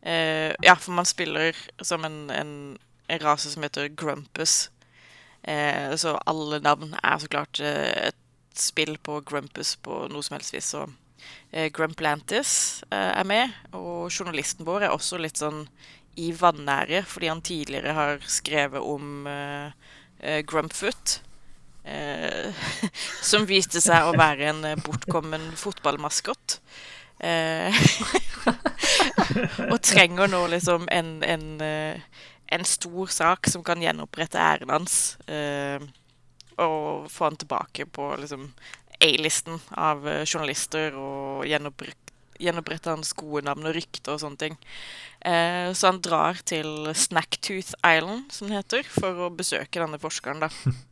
[0.00, 2.52] Ja, for man spiller som en, en,
[3.12, 4.70] en rase som heter Grumpus.
[6.00, 8.16] Så alle navn er så klart et
[8.56, 10.70] spill på Grumpus på noe som helst vis.
[10.70, 10.86] Så
[11.76, 12.54] Grumplantis
[12.94, 15.66] er med, og journalisten vår er også litt sånn
[16.16, 19.28] i vanære, fordi han tidligere har skrevet om
[20.48, 21.18] Grumpfoot.
[21.88, 22.54] Eh,
[23.30, 26.58] som viste seg å være en eh, bortkommen fotballmaskot.
[27.18, 27.74] Eh,
[29.72, 35.16] og trenger nå liksom en, en, en stor sak som kan gjenopprette æren hans.
[36.58, 38.52] og få han tilbake på liksom
[39.04, 44.58] A-listen av journalister og gjenopprette hans gode navn og rykte og sånne ting.
[45.20, 50.44] Eh, så han drar til Snacktooth Island, som det heter, for å besøke denne forskeren,
[50.46, 50.50] da.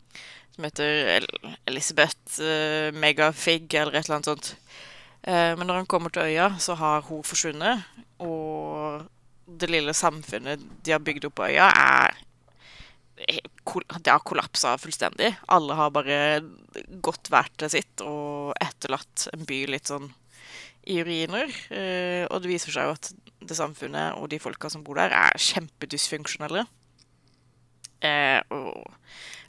[0.57, 1.27] Som heter El
[1.69, 4.53] Elisabeth uh, Megafig, eller et eller annet sånt.
[5.27, 7.85] Uh, men når han kommer til øya, så har hun forsvunnet,
[8.25, 9.05] og
[9.47, 12.23] det lille samfunnet de har bygd opp på øya, er
[13.17, 15.31] det har kollapsa fullstendig.
[15.49, 16.19] Alle har bare
[17.03, 20.11] gått hvert til sitt og etterlatt en by litt sånn
[20.87, 21.53] i ruiner.
[21.73, 23.11] Eh, og det viser seg jo at
[23.47, 26.67] det samfunnet og de folka som bor der, er kjempedysfunksjonelle.
[28.05, 28.85] Eh, og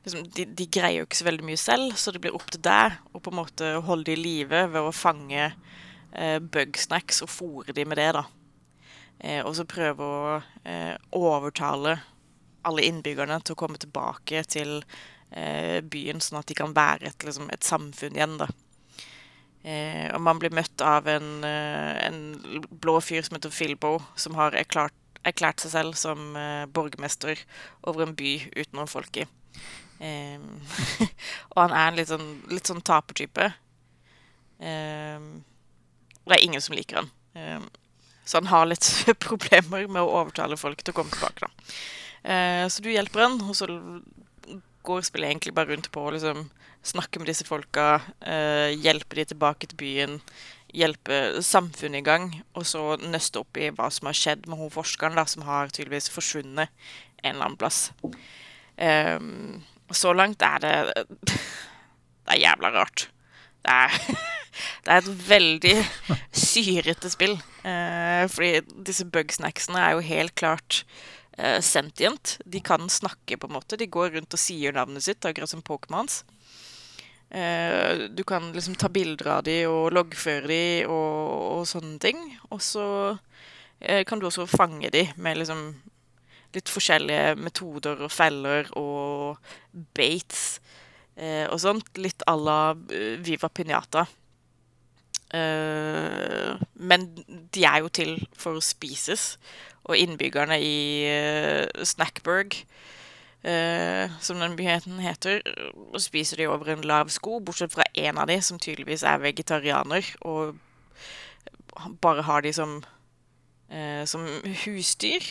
[0.08, 2.64] liksom, de, de, greier jo ikke så veldig mye selv, så det blir opp til
[2.66, 7.32] deg å på en måte holde de i live ved å fange eh, bugsnacks og
[7.32, 8.26] fòre de med det, da.
[9.20, 11.98] Eh, og så prøve å eh, overtale
[12.68, 14.80] alle innbyggerne til å komme tilbake til
[15.32, 18.40] eh, byen, sånn at de kan være et, liksom, et samfunn igjen.
[18.42, 18.50] da.
[19.68, 22.20] Eh, og man blir møtt av en, eh, en,
[22.84, 24.96] blå fyr som heter Filbo, som har erklært,
[25.28, 27.42] erklært seg selv som eh, borgermester
[27.84, 29.26] over en by uten noen folk i.
[31.52, 33.48] og han er en litt sånn, litt sånn tapertype.
[34.58, 37.10] og det er ingen som liker han.
[38.26, 38.88] så han har litt
[39.28, 41.48] problemer med å overtale folk til å komme tilbake.
[41.48, 41.74] da.
[42.28, 43.68] Uh, så du hjelper han, og så
[44.88, 46.48] går spillet egentlig bare rundt på å liksom,
[46.88, 50.18] snakke med disse folka, uh, hjelpe de tilbake til byen,
[50.76, 54.74] hjelpe samfunnet i gang, og så nøste opp i hva som har skjedd med hun
[54.74, 56.68] forskeren da, som har tydeligvis forsvunnet
[57.24, 57.88] en eller annen plass.
[58.78, 59.64] Um,
[59.96, 60.74] så langt er det
[62.28, 63.06] Det er jævla rart.
[63.64, 63.94] Det er,
[64.84, 65.76] det er et veldig
[66.52, 67.38] syrete spill.
[67.64, 70.82] Eh, fordi disse bugsnacksene er jo helt klart
[71.38, 72.36] eh, sentient.
[72.44, 73.80] De kan snakke, på en måte.
[73.80, 76.26] De går rundt og sier navnet sitt, akkurat som Pokémons.
[77.30, 82.22] Eh, du kan liksom ta bilder av dem og loggføre dem og, og, sånne ting.
[82.52, 85.70] Og så uh, kan du også fange dem med liksom
[86.56, 89.38] litt forskjellige metoder og feller og
[89.98, 90.60] baits
[91.18, 91.88] og sånt.
[91.98, 92.76] Litt à la
[93.26, 94.06] Viva Pinata.
[96.78, 97.08] men
[97.52, 99.34] de er jo til for å spises
[99.88, 102.56] og innbyggerne i eh, Snackburg,
[103.48, 105.40] uh, som den byen heter,
[106.02, 110.10] spiser de over en lav sko, bortsett fra én av de som tydeligvis er vegetarianer,
[110.28, 110.58] og
[112.04, 112.82] bare har de som,
[113.72, 114.26] uh, som
[114.66, 115.24] husdyr.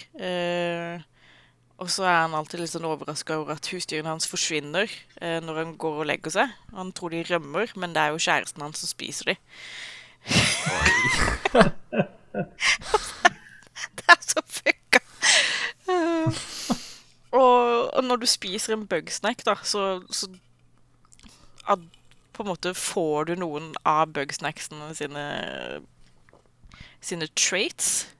[1.76, 4.88] og så er han alltid litt sånn overraska over at husdyrene hans forsvinner
[5.44, 6.54] når han går og legger seg.
[6.72, 9.36] Han tror de rømmer, men det er jo kjæresten hans som spiser de.
[13.96, 15.00] det er så fucka.
[15.88, 16.32] Uh,
[17.32, 20.28] og, og, når du spiser en bugsnack, da, så, så
[21.68, 21.84] ad,
[22.32, 25.26] på en måte får du noen av bugsnacksene sine
[27.06, 28.15] sine traits.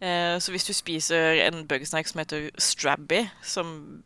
[0.00, 4.02] Uh, så hvis du spiser en bugsnack som heter Strabby, som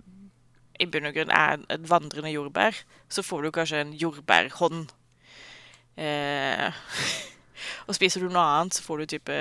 [0.81, 2.77] i bunn og grunn er et vandrende jordbær,
[3.09, 4.89] så får du kanskje en jordbærhånd.
[5.97, 6.73] Eh,
[7.87, 9.37] og spiser du noe annet, så får du type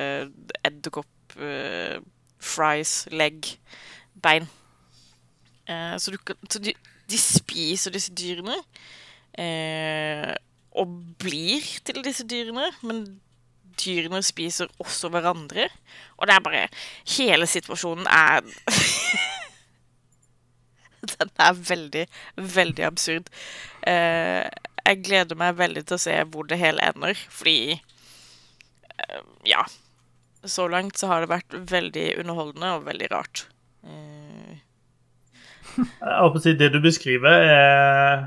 [0.62, 1.98] edderkopp eh,
[2.44, 3.56] fries, legg,
[4.22, 4.46] bein.
[5.66, 6.76] Eh, så, du, så de,
[7.10, 8.60] de, spiser disse dyrene.
[9.34, 10.30] Uh,
[10.78, 13.00] og blir til disse dyrene, men
[13.80, 15.70] dyrene spiser også hverandre.
[16.18, 16.66] Og det er bare
[17.18, 18.44] Hele situasjonen er
[21.14, 22.06] Den er veldig,
[22.56, 23.32] veldig absurd.
[23.84, 24.48] Uh,
[24.84, 29.66] jeg gleder meg veldig til å se hvor det hele ender, fordi uh, Ja
[30.44, 33.46] så langt så har det vært veldig underholdende og veldig rart.
[33.84, 34.60] Uh.
[35.78, 38.26] Jeg håper å si det du beskriver, er,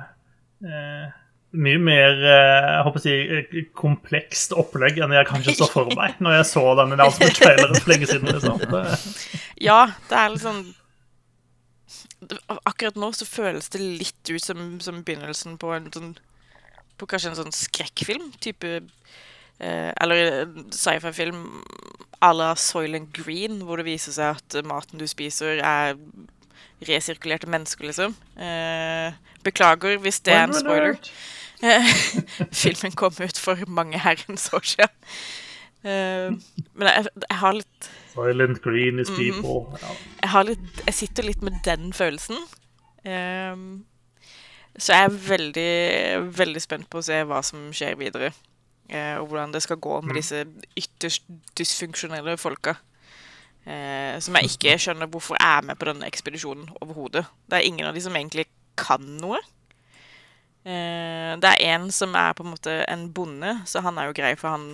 [0.66, 1.12] er
[1.56, 6.18] mye mer eh, jeg håper å si, komplekst opplegg enn jeg kanskje så for meg
[6.22, 8.32] når jeg så den announcement-traileren for lenge siden.
[8.32, 9.14] Liksom.
[9.62, 10.66] Ja, det er liksom
[12.66, 16.14] Akkurat nå så føles det litt ut som, som begynnelsen på en sånn
[16.98, 18.30] På kanskje en sånn skrekkfilm.
[18.42, 21.44] Type eh, Eller sci-fi-film
[22.24, 25.98] à la Soylent Green, hvor det viser seg at maten du spiser, er
[26.88, 28.14] resirkulerte mennesker, liksom.
[28.40, 29.12] Eh,
[29.44, 30.96] beklager hvis det er en spoiler.
[32.62, 34.94] Filmen kom ut for mange herrens år siden.
[35.86, 36.34] Uh,
[36.74, 39.18] men jeg, jeg, har litt Silent green is mhm.
[39.18, 39.58] people.
[39.70, 42.40] Mm, jeg, jeg, litt, jeg, sitter litt med den følelsen.
[43.06, 43.84] Um,
[44.76, 45.76] så jeg er veldig,
[46.36, 48.32] veldig spent på å se hva som skjer videre.
[48.90, 50.18] Uh, og hvordan det skal gå med mm.
[50.20, 50.42] disse
[50.78, 52.76] ytterst dysfunksjonelle folka.
[54.22, 57.24] Som jeg ikke skjønner hvorfor er med på denne ekspedisjonen overhodet.
[57.50, 58.44] Det er ingen av de som egentlig
[58.78, 59.40] kan noe.
[60.66, 64.18] Eh, det er en som er på en måte en bonde, så han er jo
[64.18, 64.68] grei, for han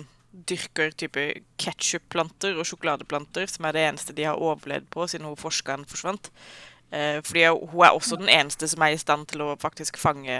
[0.49, 1.27] dyrker type
[1.61, 6.31] ketsjupplanter og sjokoladeplanter, som er det eneste de har overlevd på siden hun forskeren forsvant.
[6.89, 10.39] Eh, fordi hun er også den eneste som er i stand til å faktisk fange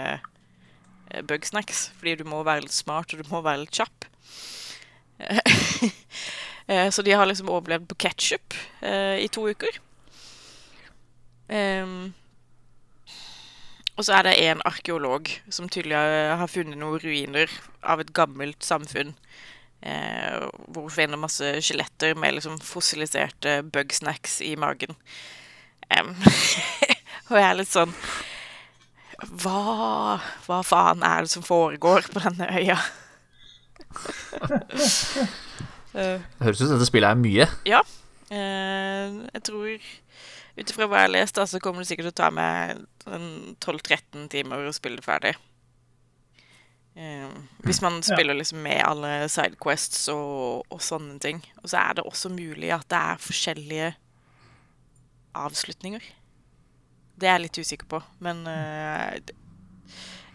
[1.10, 4.08] Eh, bugsnacks, fordi du må være litt smart, og du må være litt kjapp.
[6.94, 8.54] Så de har liksom overlevd på ketsjup
[9.20, 9.76] i to uker.
[11.44, 12.14] Um,
[13.94, 15.98] og så er det en arkeolog som tydelig
[16.40, 17.50] har funnet noen ruiner
[17.86, 19.14] av et gammelt samfunn.
[19.84, 24.96] Eh, hvor hun finner masse skjeletter med liksom fossiliserte bugsnacks i magen.
[25.92, 26.14] Um,
[27.28, 27.92] og jeg er litt sånn
[29.44, 32.78] hva, hva faen er det som foregår på denne øya?
[35.92, 36.08] Det
[36.44, 37.46] høres ut som dette spillet er mye.
[37.68, 37.84] Ja.
[38.32, 39.92] Uh, jeg tror
[40.54, 42.78] Ut ifra hva jeg har lest, da, så kommer det sikkert til å ta meg
[43.04, 45.34] 12-13 timer å spille ferdig.
[46.94, 47.26] Uh,
[47.66, 51.42] hvis man spiller liksom med alle sidequests og, og sånne ting.
[51.62, 53.88] Og så er det også mulig at det er forskjellige
[55.34, 56.06] avslutninger.
[57.18, 59.10] Det er jeg litt usikker på, men uh,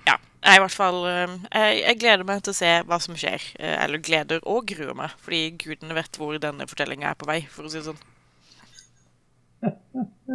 [0.08, 0.18] Ja.
[0.44, 3.50] Jeg, i hvert fall uh, jeg, jeg, gleder meg til å se hva som skjer.
[3.56, 7.42] Uh, eller gleder og gruer meg, fordi gudene vet hvor denne fortellinga er på vei,
[7.52, 8.06] for å si det sånn.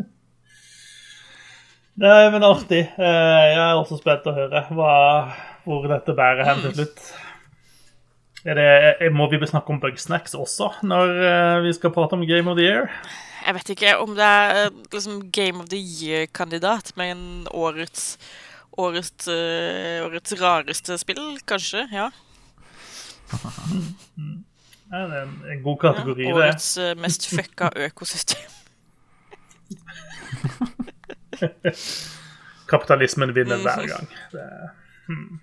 [1.94, 2.88] Nei, men artig.
[2.98, 4.94] Jeg er også spent å høre hva,
[5.62, 7.04] hvor dette bærer hen til slutt.
[8.44, 12.66] Det, må vi snakke om bugsnacks også når vi skal prate om Game of the
[12.66, 12.90] Year?
[13.44, 18.18] Jeg vet ikke om det er eh, liksom Game of the Year-kandidat, men årets,
[18.72, 21.87] årets, årets rareste spill, kanskje.
[21.92, 22.09] Ja.
[24.90, 26.88] det er en, god kategori, ja, årets det.
[26.90, 28.50] Årets mest fucka økosystem.
[32.73, 34.09] Kapitalismen vinner hver gang.
[34.33, 34.47] Det,
[35.09, 35.40] hmm.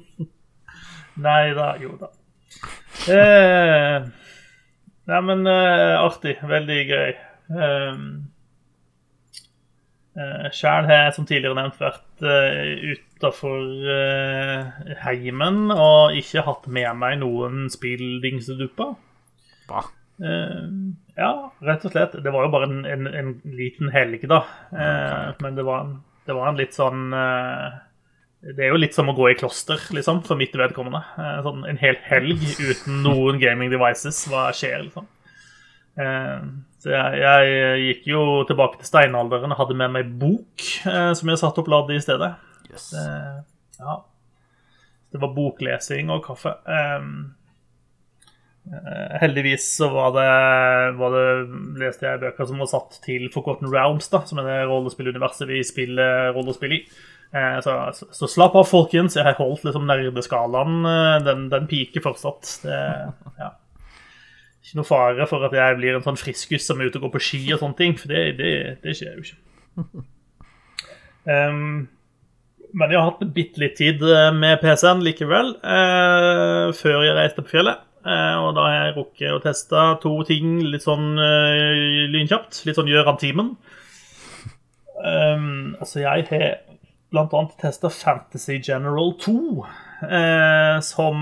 [1.26, 2.08] Nei da, jo da.
[3.10, 4.08] Eh,
[5.10, 6.36] Nei, men eh, artig.
[6.46, 7.14] Veldig gøy.
[7.50, 8.04] Um,
[10.14, 13.64] eh, Sjæl har jeg, som tidligere nevnt, vært eh, utafor
[13.96, 18.94] eh, heimen og ikke hatt med meg noen spilldingsedupper.
[19.70, 19.86] Hva?
[21.20, 22.16] Ja, rett og slett.
[22.24, 24.40] Det var jo bare en, en, en liten helg, da.
[24.72, 25.34] Okay.
[25.44, 25.90] men det var,
[26.24, 27.76] det var, en litt sånn uh,
[28.40, 31.02] det er jo litt som å gå i kloster, liksom, for mitt vedkommende.
[31.20, 34.22] Eh, sånn en hel helg uten noen gaming devices.
[34.32, 35.08] Hva skjer, liksom?
[36.00, 36.46] Eh,
[36.80, 41.32] så jeg, jeg gikk jo tilbake til steinalderen og hadde med meg bok, eh, som
[41.32, 42.30] jeg satte opp ladet i stedet.
[42.70, 42.94] Yes.
[43.76, 43.98] Ja.
[45.10, 46.54] Det var boklesing og kaffe.
[49.20, 50.26] Heldigvis så var det,
[50.98, 51.22] var det,
[51.80, 55.62] leste jeg bøker som var satt til Forgotten Rounds, da, som er det rollespilluniverset vi
[55.66, 56.82] spiller rollespill i.
[57.32, 59.16] Eh, så, så, så, slapp av, folkens.
[59.16, 60.80] Jeg har holdt liksom nerdeskalaen.
[60.86, 62.56] Eh, den, den piker fortsatt.
[62.64, 62.80] Det,
[63.38, 63.50] ja.
[64.60, 67.14] Ikke noe fare for at jeg blir en sånn friskus som er ute og går
[67.16, 68.52] på ski og sånne ting, for det, det,
[68.84, 70.06] det skjer jo ikke.
[71.30, 71.82] Um,
[72.72, 77.44] men jeg har hatt bitte litt tid eh, med PC-en likevel, uh, før jeg reiste
[77.44, 77.82] på fjellet.
[78.00, 82.62] Uh, og da har jeg rukket å teste to ting litt sånn uh, lynkjapt.
[82.68, 83.54] Litt sånn gjør av timen.
[85.00, 86.46] Um, altså, jeg har
[87.10, 87.42] bl.a.
[87.60, 89.36] testa Fantasy General 2,
[90.06, 91.20] uh, som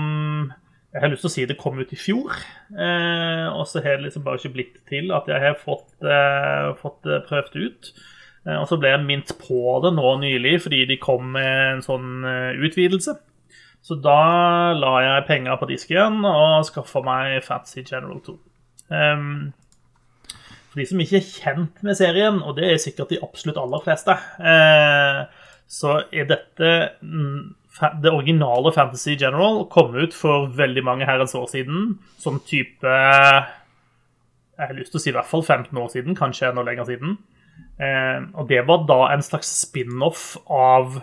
[0.89, 2.33] Jeg har lyst til å si det kom ut i fjor.
[2.73, 6.71] Eh, og så har det liksom bare ikke blitt til at jeg har fått, eh,
[6.81, 7.91] fått prøvd ut.
[8.47, 11.83] Eh, og så ble jeg minnet på det nå nylig fordi de kom med en
[11.85, 13.17] sånn eh, utvidelse.
[13.85, 18.35] Så da la jeg penger på disken og skaffa meg Fantasy General 2.
[18.89, 19.53] Um,
[20.69, 23.85] for de som ikke er kjent med serien, og det er sikkert de absolutt aller
[23.85, 26.73] fleste, uh, så er dette
[27.79, 31.99] Det originale Fantasy General kom ut for veldig mange herrens år siden.
[32.19, 36.49] Sånn type Jeg har lyst til å si i hvert fall 15 år siden, kanskje
[36.49, 37.13] enda lenger siden.
[37.79, 40.99] Eh, og det var da en slags spin-off av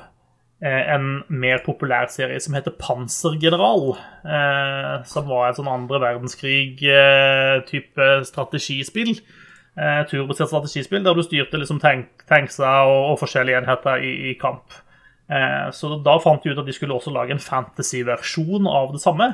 [0.64, 3.90] en mer populær serie som heter Pansergeneral.
[4.24, 9.20] Eh, som var et sånn andre verdenskrig-type strategispill
[9.76, 14.74] eh, turbasert strategispill der du styrte liksom tank, og, og, forskjellige enheter i, i kamp.
[15.28, 19.02] Eh, så da fant de ut at de skulle også lage en fantasy-versjon av det
[19.04, 19.32] samme.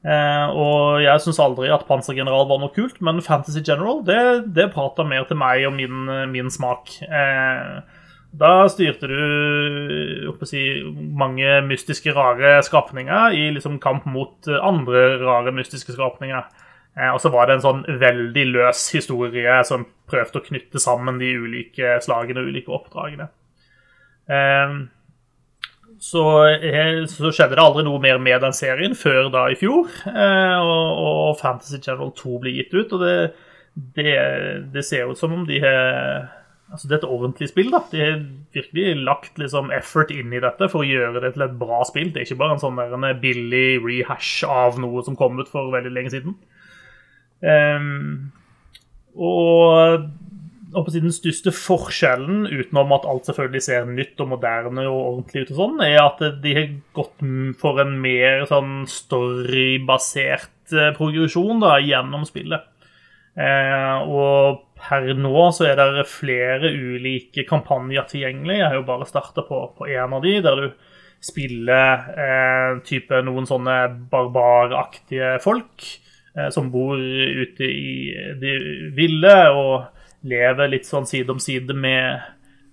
[0.00, 4.20] Eh, og jeg syns aldri at Pansergeneral var noe kult, men Fantasy General det,
[4.56, 6.94] det prata mer til meg og min, min smak.
[7.04, 7.98] Eh,
[8.30, 10.62] da styrte du si,
[10.94, 16.46] mange mystiske, rare skapninger i liksom kamp mot andre rare, mystiske skapninger.
[16.98, 21.20] Eh, og så var det en sånn veldig løs historie som prøvde å knytte sammen
[21.20, 23.28] de ulike slagene og ulike oppdragene.
[24.30, 24.80] Eh,
[26.00, 26.24] så,
[27.10, 29.90] så, skjedde det aldri noe mer med den serien før da i fjor.
[30.08, 33.16] Eh, og, og Fantasy General 2 ble gitt ut, og det,
[33.98, 34.12] det,
[34.74, 36.39] det ser ut som om de har
[36.70, 37.70] Altså, det er et ordentlig spill.
[37.72, 37.82] da.
[37.90, 38.18] De har
[38.54, 42.12] virkelig lagt liksom, effort inn i dette for å gjøre det til et bra spill.
[42.12, 45.94] Det er ikke bare en sånn billig rehash av noe som kom ut for veldig
[45.96, 46.36] lenge siden.
[47.40, 48.30] Um,
[49.16, 50.10] og
[50.70, 55.58] den største forskjellen, utenom at alt selvfølgelig ser nytt og moderne og ordentlig ut, og
[55.58, 57.24] sånn, er at de har gått
[57.58, 62.68] for en mer sånn storybasert eh, progresjon da, gjennom spillet.
[63.34, 68.58] Eh, og per nå så er det flere ulike kampanjer tilgjengelig.
[68.58, 70.68] Jeg har jo bare starta på, en av de, der du
[71.20, 73.76] spiller eh, type noen sånne
[74.12, 75.84] barbaraktige folk
[76.36, 78.54] eh, som bor ute i det
[78.96, 79.74] ville og
[80.30, 82.20] lever litt sånn side om side med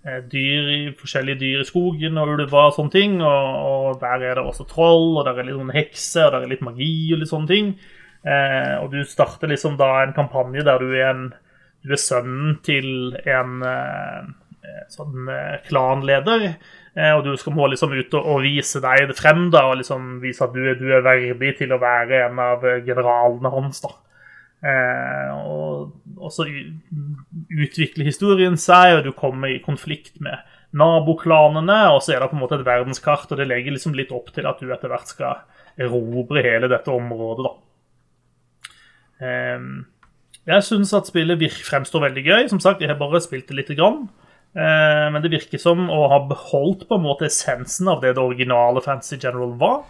[0.08, 3.20] eh, dyr, forskjellige dyr i skogen og ulver og sånne ting.
[3.20, 6.48] Og, og, der er det også troll, og der er litt sånn hekser, og der
[6.48, 7.74] er litt magi og litt sånne ting.
[8.28, 11.28] Eh, og du starter liksom da en kampanje der du er, en,
[11.96, 14.28] sønnen til en eh,
[14.92, 16.50] sånn eh, klanleder.
[16.98, 19.80] Eh, og du skal må liksom ut og, og vise deg det frem da, og
[19.80, 23.82] liksom vise at du, du er verdig til å være en av generalene hans.
[23.86, 23.96] da.
[24.58, 30.42] Eh, og, og, så utvikler historien seg, og du kommer i konflikt med
[30.78, 31.80] naboklanene.
[31.94, 34.34] Og så er det på en måte et verdenskart, og det legger liksom litt opp
[34.36, 35.46] til at du etter hvert skal
[35.78, 37.46] erobre hele dette området.
[37.46, 37.54] da.
[39.28, 39.70] Eh,
[40.48, 42.48] jeg syns at spillet fremstår veldig gøy.
[42.52, 44.08] Som sagt, jeg har bare spilt det lite grann.
[44.58, 48.24] Eh, men det virker som å ha beholdt på en måte essensen av det det
[48.24, 49.84] originale Fantasy General var.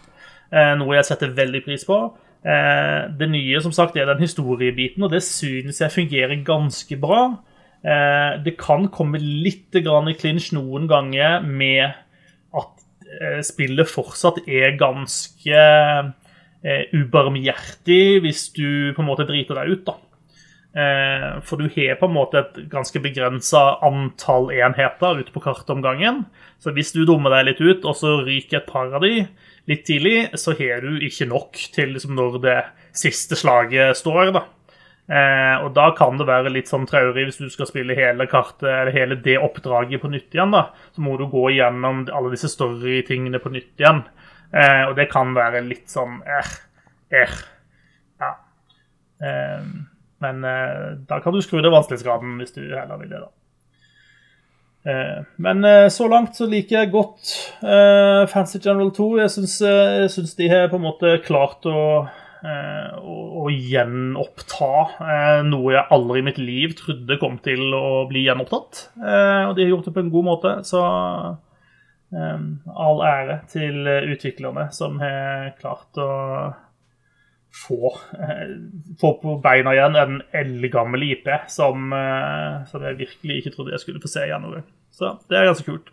[0.52, 2.00] Eh, noe jeg setter veldig pris på.
[2.48, 7.28] Eh, det nye som sagt, er den historiebiten, og det synes jeg fungerer ganske bra.
[8.44, 9.84] Det kan komme litt i
[10.18, 11.94] clinch noen ganger med
[12.58, 15.62] at spillet fortsatt er ganske
[16.98, 19.86] ubarmhjertig hvis du på en måte driter deg ut.
[19.86, 19.96] da.
[20.78, 25.82] For du har på en måte et ganske begrensa antall enheter ute på kartet om
[25.82, 26.20] gangen.
[26.62, 29.24] Så hvis du dummer deg litt ut, og så ryker et par av de,
[29.70, 32.60] litt tidlig, så har du ikke nok til liksom, når det
[32.98, 34.32] siste slaget står.
[34.36, 34.44] da.
[35.08, 38.68] Eh, og da kan det være litt sånn traurig hvis du skal spille hele kartet,
[38.68, 40.56] eller hele det oppdraget på nytt igjen.
[40.56, 40.68] da.
[40.96, 44.04] Så må du gå gjennom alle disse story-tingene på nytt igjen.
[44.52, 46.52] Eh, og det kan være litt sånn eh,
[47.22, 47.38] eh.
[48.24, 48.34] Ja.
[49.24, 49.64] Eh,
[50.24, 53.34] men eh, da kan du skru ned vanskelighetsgraden hvis du heller vil det, da.
[54.88, 59.10] Eh, men eh, så langt så liker jeg godt uh, Fancy General 2.
[59.22, 66.26] Jeg syns, de har på en måte klart å, å, gjenoppta noe jeg aldri i
[66.28, 68.84] mitt liv trodde kom til å bli gjenopptatt.
[69.02, 70.84] og de har gjort det på en god måte, så
[72.14, 76.08] all ære til utviklerne som har klart å
[77.54, 77.92] få,
[79.02, 81.94] få på beina igjen en eldgammel IP som,
[82.70, 84.68] som jeg virkelig ikke trodde jeg skulle få se igjen gang.
[84.94, 85.90] Så det er ganske kult.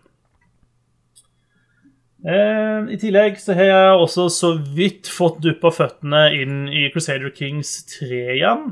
[2.24, 7.34] Eh, I tillegg så har jeg også så vidt fått duppa føttene inn i Crusader
[7.36, 8.70] Kings 3 igjen.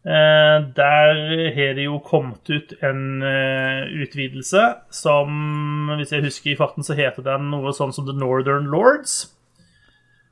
[0.00, 1.20] Eh, der
[1.54, 6.98] har det jo kommet ut en eh, utvidelse som, hvis jeg husker i farten, så
[6.98, 9.36] heter den noe sånn som The Northern Lords.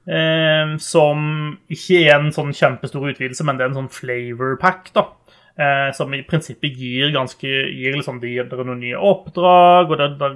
[0.08, 1.24] Eh, som
[1.68, 5.10] ikke er en sånn kjempestor utvidelse, men det er en sånn flavor pack, da
[5.58, 10.08] eh, som i prinsippet gir ganske gir liksom, de, det noen nye oppdrag, og det,
[10.20, 10.30] det,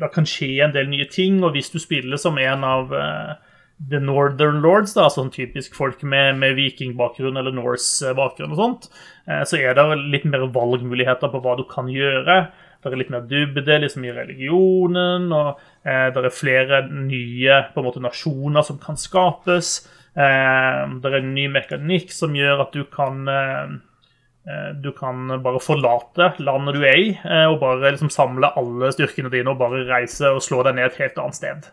[0.00, 1.42] det, kan skje en del nye ting.
[1.44, 3.34] Og hvis du spiller som en av eh,
[3.90, 8.88] The Northern Lords, da, sånn typisk folk med, med vikingbakgrunn eller Norse-bakgrunn, og sånt,
[9.26, 12.46] eh, så er det litt mer valgmuligheter på hva du kan gjøre.
[12.78, 17.82] Det er litt mer dybde liksom i religionen, og eh, det er flere nye på
[17.82, 19.80] en måte, nasjoner som kan skapes.
[20.14, 23.78] Eh, det er en ny mekanikk som gjør at du kan eh,
[24.48, 28.92] Eh, du kan bare forlate landet du er i, eh, og bare liksom samle alle
[28.94, 31.68] styrkene dine og bare reise og slå deg ned et helt annet sted.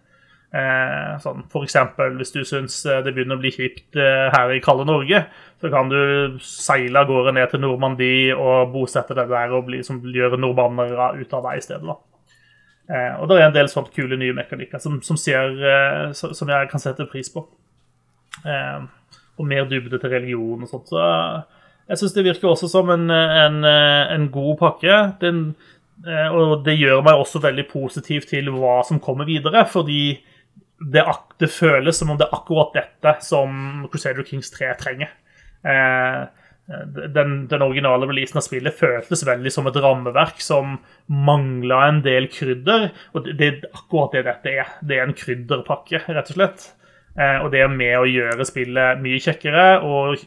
[0.55, 4.85] Eh, sånn, for eksempel, hvis du syns det begynner å bli kjipt her i kalde
[4.87, 5.25] Norge,
[5.61, 5.99] så kan du
[6.43, 11.13] seile av gårde ned til Normandie og bosette deg der og bli, som, gjøre nordmannere
[11.19, 11.85] ut av deg i stedet.
[11.87, 11.95] da.
[13.19, 15.55] og det er en del sånt kule nye mekanikker som, som, ser,
[16.13, 17.45] som jeg kan sette pris på.
[19.35, 20.91] og mer dybde til religion og sånt.
[20.91, 21.05] så
[21.85, 24.95] jeg syns det virker også som en, en, en god pakke.
[25.21, 25.41] Den,
[26.07, 30.17] eh, og det gjør meg også veldig positiv til hva som kommer videre, fordi
[30.81, 31.03] det,
[31.39, 35.13] det, føles som om det er akkurat dette som Crusader Kings 3 trenger.
[35.65, 36.23] Eh,
[37.13, 42.29] den, den, originale releasen av spillet føltes veldig som et rammeverk som mangla en del
[42.33, 42.89] krydder.
[43.13, 44.75] Og det, er akkurat det dette er.
[44.81, 46.69] Det er en krydderpakke, rett og slett.
[47.15, 50.23] Eh, og det er med å gjøre spillet mye kjekkere og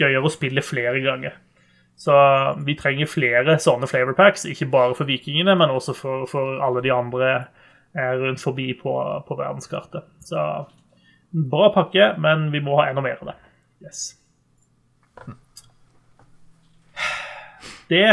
[0.00, 1.34] gøyere å spille flere ganger.
[2.00, 2.14] Så
[2.64, 6.80] vi trenger flere sånne flavor packs, ikke bare for vikingene, men også for, for alle
[6.86, 8.94] de andre eh, rundt forbi på,
[9.26, 10.06] på, verdenskartet.
[10.24, 10.46] Så
[11.52, 13.36] bra pakke, men vi må ha enda mer av det.
[13.84, 14.19] Yes.
[17.90, 18.06] Det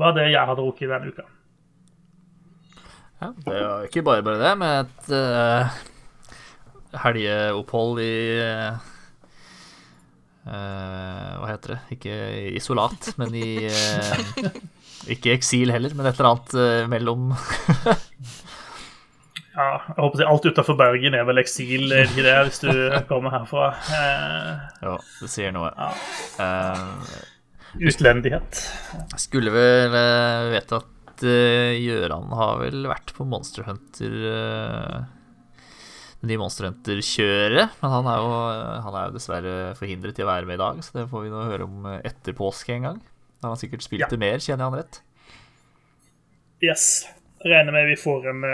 [0.00, 1.26] var det jeg hadde drukket denne uka.
[3.20, 5.80] Ja, det er ikke bare bare det, med et uh,
[7.02, 8.78] helgeopphold i uh,
[10.48, 11.80] Hva heter det?
[11.98, 12.14] Ikke
[12.56, 14.48] isolat, men i uh,
[15.12, 17.34] Ikke eksil heller, men et eller annet mellom
[19.50, 22.62] Ja, jeg håper å si alt utenfor Bergen er vel eksil, er ikke det, hvis
[22.62, 22.70] du
[23.08, 23.72] kommer herfra?
[24.84, 25.72] ja, det sier noe.
[25.74, 26.94] Ja.
[27.90, 28.62] Utlendighet.
[29.18, 29.96] Skulle vel
[30.54, 34.14] vite at Gjøran har vel vært på Monster Hunter
[36.20, 37.78] det nye Monster Hunter-kjøret.
[37.80, 38.32] Men han er, jo,
[38.84, 41.32] han er, jo, dessverre forhindret i å være med i dag, så det får vi
[41.32, 42.98] nå høre om etter påske en gang.
[43.40, 44.10] Da har han sikkert spilt ja.
[44.12, 45.00] det mer, kjenner jeg han rett?
[46.60, 46.84] Yes.
[47.40, 48.44] Regner med vi får en,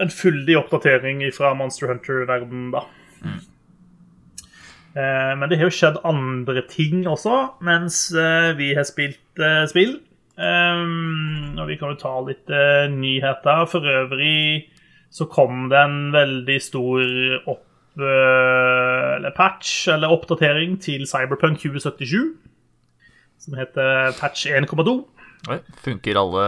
[0.00, 2.86] en fyldig oppdatering fra Monster Hunter-verdenen, da.
[3.22, 3.40] Mm.
[4.92, 8.10] Men det har jo skjedd andre ting også mens
[8.58, 9.40] vi har spilt
[9.70, 9.94] spill.
[10.36, 12.52] Og vi kan jo ta litt
[12.92, 13.62] nyheter.
[13.72, 14.66] For øvrig
[15.12, 17.02] så kom det en veldig stor
[17.52, 17.66] opp,
[18.00, 22.32] eh, eller patch, eller oppdatering, til Cyberpunk 2077.
[23.38, 25.04] Som heter patch 1,2.
[25.84, 26.46] Funker alle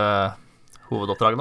[0.88, 1.36] hovedoppdrag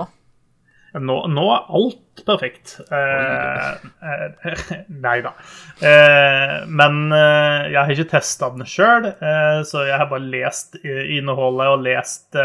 [1.02, 1.18] nå?
[1.34, 2.76] Nå, er alt perfekt.
[2.94, 3.70] Eh,
[4.06, 4.64] eh,
[5.06, 5.34] nei da.
[5.82, 10.78] Eh, men eh, jeg har ikke testa den sjøl, eh, så jeg har bare lest
[10.84, 12.42] innholdet og lest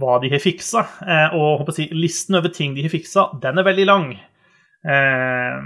[0.00, 0.84] hva de har fiksa.
[1.06, 4.12] Eh, og si, listen over ting de har fiksa, den er veldig lang.
[4.82, 5.58] Eh,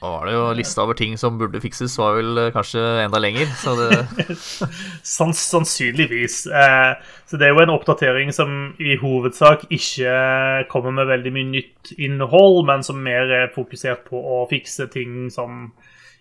[0.00, 3.20] og var det jo lista over ting som burde fikses, var vel eh, kanskje enda
[3.20, 3.50] lenger.
[3.60, 3.90] Så det
[5.16, 6.46] Sanns, Sannsynligvis.
[6.46, 6.92] Eh,
[7.28, 10.14] så det er jo en oppdatering som i hovedsak ikke
[10.72, 15.28] kommer med veldig mye nytt innhold, men som mer er fokusert på å fikse ting
[15.32, 15.68] som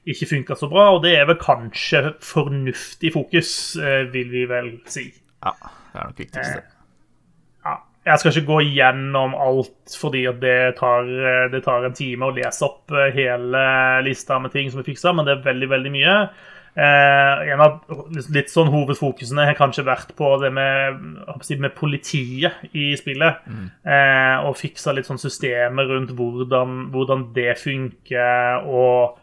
[0.09, 0.89] ikke funka så bra.
[0.97, 5.07] Og det er vel kanskje fornuftig fokus, eh, vil vi vel si.
[5.39, 6.78] Ja, det er nok viktigst, Eh,
[8.09, 11.09] jeg skal ikke gå gjennom alt, fordi det tar,
[11.53, 13.65] det tar, en time å lese opp eh, hele
[14.05, 16.15] lista med ting som er fiksa, men det er veldig, veldig mye.
[16.79, 17.79] Eh, en av
[18.31, 20.99] litt sånn hovedfokusene har kanskje vært på det med,
[21.59, 23.41] med politiet i spillet.
[23.49, 23.65] Mm.
[23.83, 29.17] Eh, og fiksa litt sånn systemer rundt hvordan, hvordan det funker, og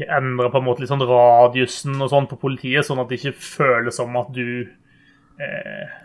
[0.00, 3.36] endre på en måte litt sånn radiusen og sånn på politiet, sånn at det ikke
[3.36, 4.68] føles som at du
[5.40, 5.98] eh,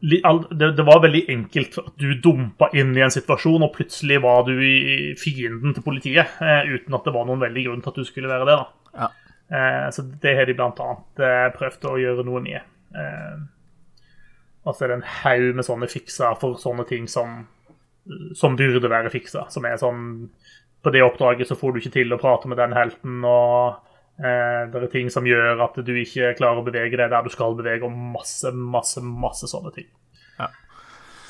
[0.00, 4.54] det, var veldig enkelt at du dumpa inn i en situasjon, og plutselig var du
[4.64, 6.38] i fienden til politiet.
[6.40, 8.56] Eh, uten at det var noen veldig grunn til at du skulle være det.
[8.56, 8.94] da.
[9.02, 9.10] Ja.
[9.50, 12.72] Eh, så det har de annet eh, prøvd å gjøre noe med.
[12.96, 13.42] Eh,
[14.64, 17.44] og så er det en haug med sånne fikser for sånne ting som,
[18.36, 19.46] som burde være fiksa.
[19.52, 20.02] Som er sånn
[20.80, 23.89] På det oppdraget så får du ikke til å prate med den helten, og Eh,
[24.20, 27.56] det er ting som gjør at du ikke klarer å bevege deg der du skal
[27.56, 29.88] bevege, og masse, masse, masse sånne ting.
[30.36, 30.50] Ja.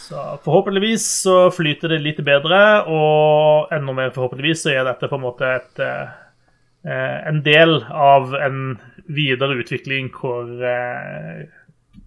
[0.00, 2.58] Så forhåpentligvis så flyter det litt bedre,
[2.90, 8.34] og enda mer forhåpentligvis så er dette på en måte et, eh, en del av
[8.34, 8.60] en
[9.06, 11.46] videre utvikling hvor eh,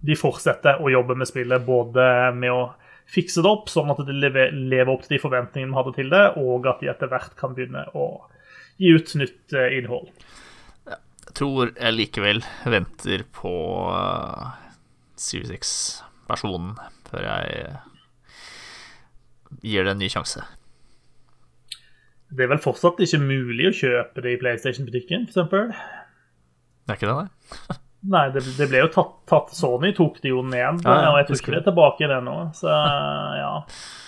[0.04, 2.06] de fortsetter å jobbe med spillet, både
[2.36, 2.62] med å
[3.08, 6.24] fikse det opp sånn at det lever opp til de forventningene vi hadde til det,
[6.40, 8.08] og at de etter hvert kan begynne å
[8.80, 10.08] gi ut nytt innhold
[11.34, 13.54] tror jeg likevel venter på
[13.90, 14.54] uh,
[15.20, 16.74] Series X-versjonen
[17.08, 17.74] før jeg
[19.62, 20.42] gir det en ny sjanse.
[22.34, 25.52] Det er vel fortsatt ikke mulig å kjøpe det i PlayStation-butikken, f.eks.?
[26.84, 27.76] Det er ikke det, nei?
[28.14, 31.20] nei, det, det, ble jo tatt, tatt, Sony tok det jo ned, ja, ja, og
[31.20, 32.34] jeg tror ikke det er tilbake det nå.
[32.58, 33.52] Så ja.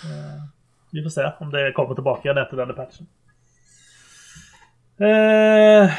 [0.09, 0.43] Eh,
[0.97, 3.09] vi får se om det kommer tilbake igjen etter denne patchen.
[4.97, 5.93] Uh,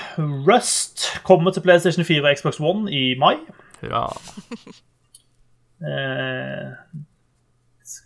[0.47, 3.35] Rust kommer til PlayStation 4 og Xbox One i mai.
[3.81, 4.07] Hurra.
[5.81, 6.73] Uh,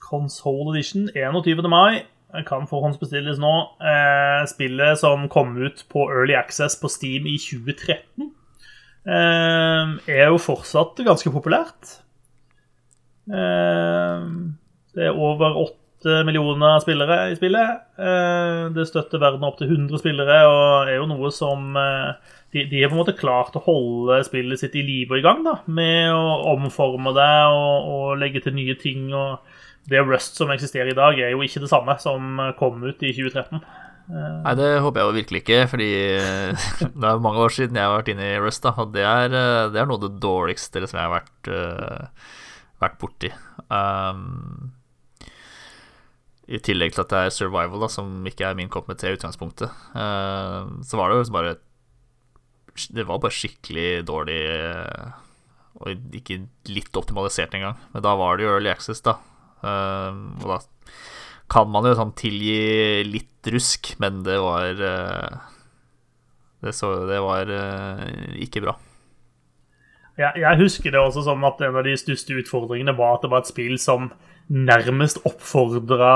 [0.02, 1.70] Console Edition 21.
[1.70, 2.04] mai.
[2.48, 3.54] Kan forhåndsbestilles nå.
[3.80, 8.32] Uh, spillet som kom ut på Early Access på Steam i 2013,
[9.06, 11.98] er jo fortsatt ganske populært.
[13.26, 15.56] det er over
[16.02, 17.82] 8 millioner spillere i spillet.
[18.02, 22.66] Eh, det støtter verden opp til 100 spillere og er jo noe som eh, de,
[22.72, 25.46] de har på en måte klart å holde spillet sitt i live og i gang
[25.46, 29.12] da, med å omforme det og, og, legge til nye ting.
[29.14, 29.46] og
[29.90, 33.14] Det Rust som eksisterer i dag, er jo ikke det samme som kom ut i
[33.14, 33.62] 2013.
[33.62, 35.94] Eh, Nei, det håper jeg jo virkelig ikke, fordi
[37.00, 38.66] det er mange år siden jeg har vært inne i Rust.
[38.66, 39.32] da, Og det er,
[39.70, 41.56] det er noe av det dårligste som jeg har vært,
[42.82, 43.36] vært borti.
[43.70, 44.72] Um,
[46.52, 49.12] i tillegg til at det er survival, da, som ikke er min kopp med te
[49.12, 51.54] i utgangspunktet, uh, så var det jo bare
[52.92, 54.40] Det var bare skikkelig dårlig
[54.76, 55.12] uh,
[55.82, 57.80] og ikke litt optimalisert engang.
[57.94, 59.16] Men da var det jo Early Access, da.
[59.64, 60.60] Uh, og da
[61.52, 67.50] kan man jo sånn tilgi litt rusk, men det var det, så, det, var
[68.40, 68.76] ikke bra.
[70.20, 73.32] Ja, jeg husker det også som at en av de største utfordringene var at det
[73.32, 74.12] var et spill som
[74.52, 76.12] nærmest oppfordra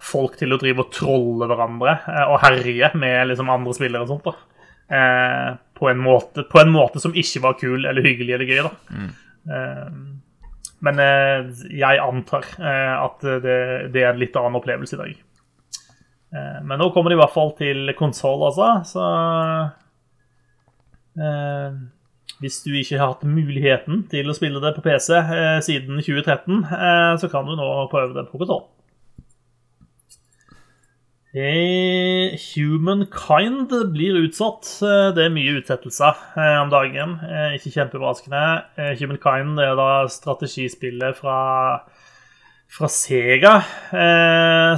[0.00, 1.98] folk til å drive og trolle hverandre
[2.30, 4.30] og herje med liksom andre spillere og sånt.
[4.30, 8.62] da på en, måte, på en måte som ikke var kul eller hyggelig eller gøy.
[8.64, 8.70] da.
[8.90, 9.10] Mm.
[9.56, 9.88] Eh,
[10.86, 11.48] men eh,
[11.80, 13.56] jeg antar uh, at det,
[13.94, 15.22] det, er en litt annen opplevelse i dag.
[16.68, 18.66] men nå kommer det i hvert fall til konsoll, altså.
[18.84, 19.04] Så
[22.42, 25.20] hvis du ikke har hatt muligheten til å spille det på PC
[25.64, 26.64] siden 2013,
[27.20, 28.66] så kan du nå prøve det på konsoll.
[31.36, 34.64] Eh, Humankind blir utsatt.
[34.80, 37.18] Eh, det er mye utsettelser eh, om dagen.
[37.58, 38.40] Ikke kjempeoverraskende.
[38.96, 41.36] Humankind er da strategispillet fra,
[42.72, 43.58] fra Sega,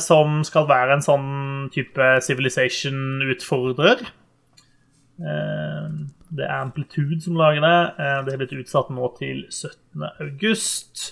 [0.02, 1.30] som skal være en sånn
[1.74, 4.02] type Civilization-utfordrer.
[6.28, 7.78] Det er Amplitude som lager det.
[8.26, 10.04] Det er blitt utsatt nå til 17.
[10.24, 11.06] august.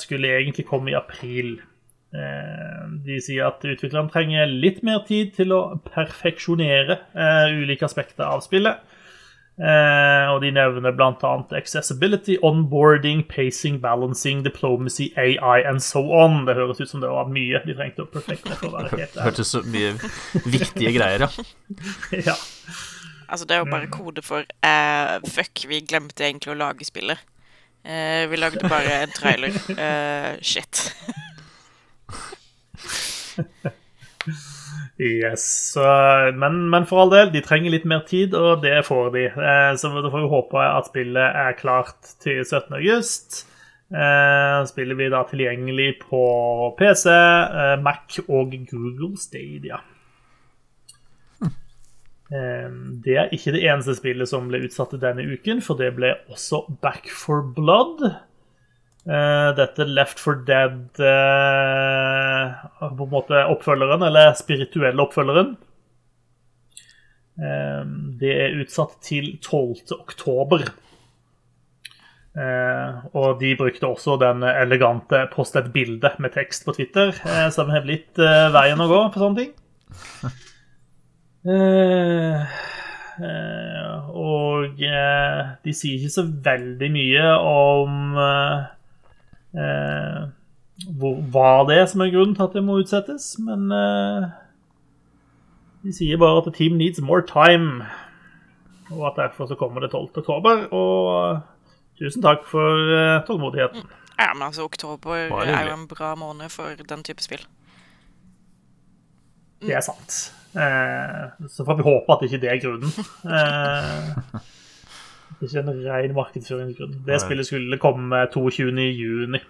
[0.00, 1.56] Skulle egentlig komme i april.
[2.08, 5.60] Eh, de sier at utviklerne trenger litt mer tid til å
[5.90, 8.80] perfeksjonere eh, ulike aspekter av spillet.
[9.58, 11.32] Eh, og de nevner bl.a.
[11.58, 16.46] accessibility, onboarding, pacing, balancing, diplomacy, AI and so on.
[16.48, 18.56] Det høres ut som det var mye de trengte å perfekte.
[18.56, 19.92] for å være helt Det hørtes så mye
[20.46, 21.48] viktige greier, ja.
[22.30, 22.38] ja.
[23.28, 27.20] Altså, det er jo bare kode for uh, Fuck, vi glemte egentlig å lage spillet.
[27.84, 29.54] Uh, vi lagde bare en trailer.
[29.76, 30.92] Uh, shit.
[34.98, 35.76] yes.
[36.34, 39.26] Men, men, for all del, de trenger litt mer tid, og det får de.
[39.28, 42.74] Eh, så da får vi håpe at spillet er klart til 17.
[42.80, 43.44] august.
[43.88, 46.24] Eh, spillet blir da tilgjengelig på
[46.78, 49.80] PC, eh, Mac og Google Stadia.
[52.28, 56.66] Det er ikke det eneste spillet som ble utsatt denne uken, for det ble også
[56.82, 58.02] Back for Blood.
[59.08, 62.48] Uh, dette Left for Dead uh,
[62.92, 65.54] På en måte oppfølgeren, eller spirituelle oppfølgeren.
[67.38, 67.86] Uh,
[68.20, 69.96] det er utsatt til 12.
[70.00, 70.68] oktober.
[73.18, 77.10] og de brukte også den elegante 'post et bilde' med tekst på Twitter,
[77.50, 78.14] som har blitt
[78.54, 80.38] veien å gå på sånne ting.
[84.08, 84.78] og
[85.64, 88.60] de sier ikke så veldig mye om eh,
[90.98, 94.28] hvor, hva det er som er grunnen til at det må utsettes, men eh,
[95.86, 97.86] de sier bare at the team needs more time,
[98.90, 100.10] og at derfor så kommer det 12.
[100.22, 100.66] oktober.
[100.74, 101.40] Og
[101.98, 103.84] tusen takk for tålmodigheten.
[104.18, 107.44] Ja, men altså, oktober er jo en bra måned for den type spill.
[109.62, 110.37] Det er sant.
[110.56, 112.92] Eh, så får vi håpe at ikke det er grunnen.
[113.28, 114.40] Eh,
[115.38, 116.94] det er ikke en ren markedsføringsgrunn.
[117.06, 119.42] Det spillet skulle komme 22.6.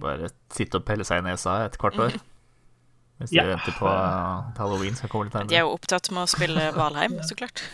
[0.00, 2.18] Bare sitte og pelle seg i nesa et kvart år.
[3.20, 3.44] Hvis de ja.
[3.50, 5.50] venter på at halloween skal komme litt nærmere.
[5.52, 7.64] De er jo opptatt med å spille Valheim, så klart.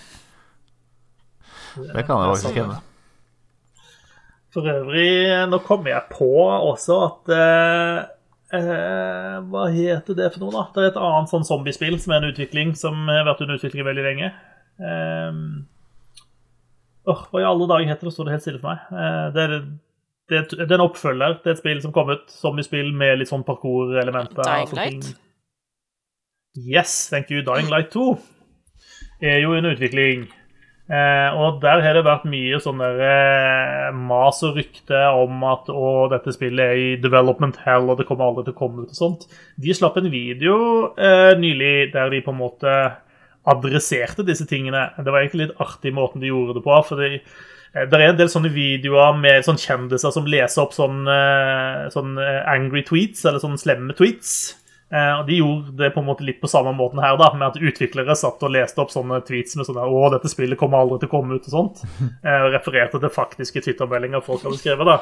[1.76, 2.80] Det kan jeg faktisk hende.
[4.56, 5.12] For øvrig,
[5.52, 7.30] nå kommer jeg på også at
[8.54, 10.66] eh, Hva heter det for noe, da?
[10.74, 13.86] Det er et annet sånn zombiespill som er en utvikling som har vært under utvikling
[13.88, 14.30] veldig lenge.
[14.78, 15.40] Eh,
[17.10, 18.14] oh, Hva i alle dager heter det?
[18.14, 18.86] Står det helt stille for meg.
[18.92, 19.58] Eh, det, er,
[20.30, 23.32] det, er, det er en oppfølger til et spill som kom ut Zombiespill med litt
[23.32, 24.42] sånn parkour-elementer.
[24.46, 25.12] Dying Light?
[26.56, 27.42] Yes, thank you.
[27.44, 28.08] Dying Light 2
[29.26, 30.28] er jo en utvikling.
[30.86, 35.66] Eh, og der har det vært mye sånn der eh, mas og rykte om at
[35.72, 38.92] å, dette spillet er i development hell, og det kommer aldri til å komme ut
[38.94, 39.26] og sånt.
[39.58, 40.58] De slapp en video
[40.94, 42.76] eh, nylig der de på en måte
[43.46, 44.88] adresserte disse tingene.
[44.98, 46.78] Det var egentlig litt artig måten de gjorde det på.
[46.88, 51.18] fordi eh, det er en del sånne videoer med sånne kjendiser som leser opp sånne,
[51.18, 54.36] eh, sånne angry tweets, eller sånne slemme tweets.
[54.92, 57.48] Eh, og De gjorde det på en måte litt på samme måten her, da, med
[57.48, 61.00] at utviklere satt og leste opp sånne tweets med sånn 'Å, dette spillet kommer aldri
[61.02, 61.82] til å komme ut', og sånt.
[62.46, 64.86] Og refererte til faktiske Twitter-meldinger folk hadde skrevet.
[64.86, 64.98] da.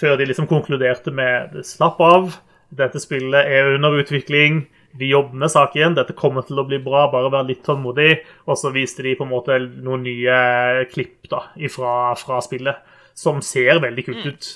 [0.00, 2.38] Før de liksom konkluderte med 'slapp av',
[2.72, 4.64] dette spillet er under utvikling'
[4.94, 8.22] vi jobber med saken, dette kommer til å bli bra, bare vær litt tålmodig.
[8.44, 12.82] Og så viste de på en måte noen nye klipp da, ifra, fra spillet,
[13.16, 14.28] som ser veldig kult mm.
[14.28, 14.50] ut.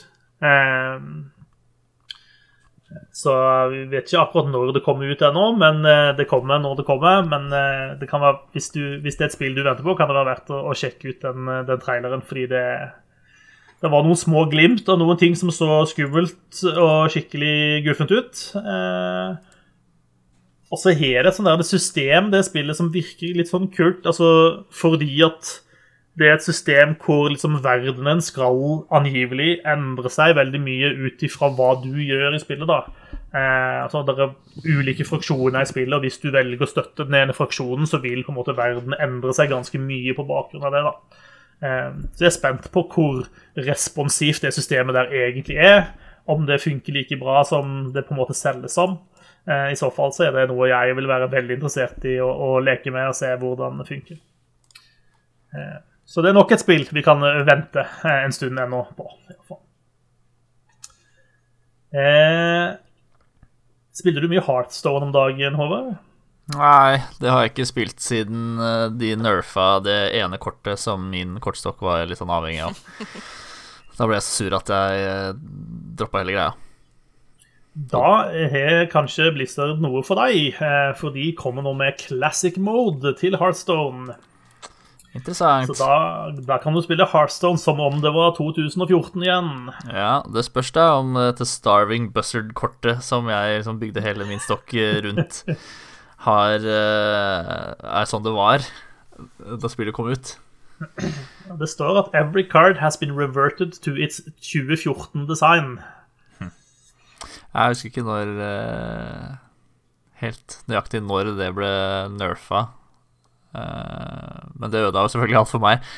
[0.45, 1.09] Um,
[3.15, 3.33] Så
[3.73, 6.87] vi vet ikke akkurat når det kommer ut ennå, men eh, det kommer når det
[6.89, 7.25] kommer.
[7.29, 10.11] Men eh, det være, hvis, du, hvis det er et spill du venter på, kan
[10.11, 12.65] det være verdt å, å sjekke ut den, eh, den, traileren, fordi det,
[13.83, 18.47] det var noen små glimt og noen ting som så skummelt og skikkelig guffent ut.
[18.63, 19.53] Eh,
[20.67, 24.03] og så har det et sånt der system, det spillet, som virker litt sånn kult,
[24.09, 24.29] altså
[24.75, 25.61] fordi at
[26.17, 31.51] det er et system hvor liksom verdenen skal angivelig endre seg veldig mye ut ifra
[31.53, 32.69] hva du gjør i spillet.
[32.69, 32.79] da.
[33.37, 37.19] Eh, altså Det er ulike fraksjoner i spillet, og hvis du velger å støtte den
[37.21, 40.73] ene fraksjonen, så vil på en måte verden endre seg ganske mye på bakgrunn av
[40.73, 40.83] det.
[40.87, 40.95] da.
[41.67, 43.27] Eh, så jeg er spent på hvor
[43.69, 45.91] responsivt det systemet der egentlig er.
[46.27, 48.97] Om det funker like bra som det på en måte selges som.
[49.47, 52.31] Eh, I så fall så er det noe jeg vil være veldig interessert i å,
[52.31, 54.19] å leke med og se hvordan det funker.
[55.55, 55.77] Eh,
[56.07, 59.09] så det er nok et spill vi kan eh, vente eh, en stund ennå på.
[61.97, 62.75] Eh,
[63.97, 65.97] spiller du mye Heartstone om dagen, Håvard?
[66.55, 71.41] Nei, det har jeg ikke spilt siden eh, de nerfa det ene kortet som min
[71.43, 72.79] kortstokk var litt sånn avhengig av.
[73.97, 75.37] Da ble jeg så sur at jeg
[75.97, 76.51] droppa hele greia.
[77.89, 78.09] Da
[78.53, 80.59] har kanskje Blizzard noe for deg,
[81.01, 84.19] for de kommer nå med classic mode til Heartstone.
[85.17, 85.73] Interessant.
[85.73, 89.53] Så da, da, kan du spille Heartstone som om det var 2014 igjen.
[89.91, 94.75] Ja, det spørs da om dette Starving Buzzard-kortet som jeg liksom bygde hele min stokk
[94.81, 95.43] eh, rundt,
[96.27, 98.65] har uh, er sånn det var
[99.63, 100.37] da spillet kom ut.
[101.57, 105.79] Det står at 'every card has been reverted to its 2014-design'.
[106.39, 106.53] Hm.
[107.55, 109.35] Jeg husker ikke når uh,
[110.17, 111.69] Helt nøyaktig når det ble
[112.17, 112.63] nerfa.
[114.61, 115.89] Men det ødela jo selvfølgelig alt for meg.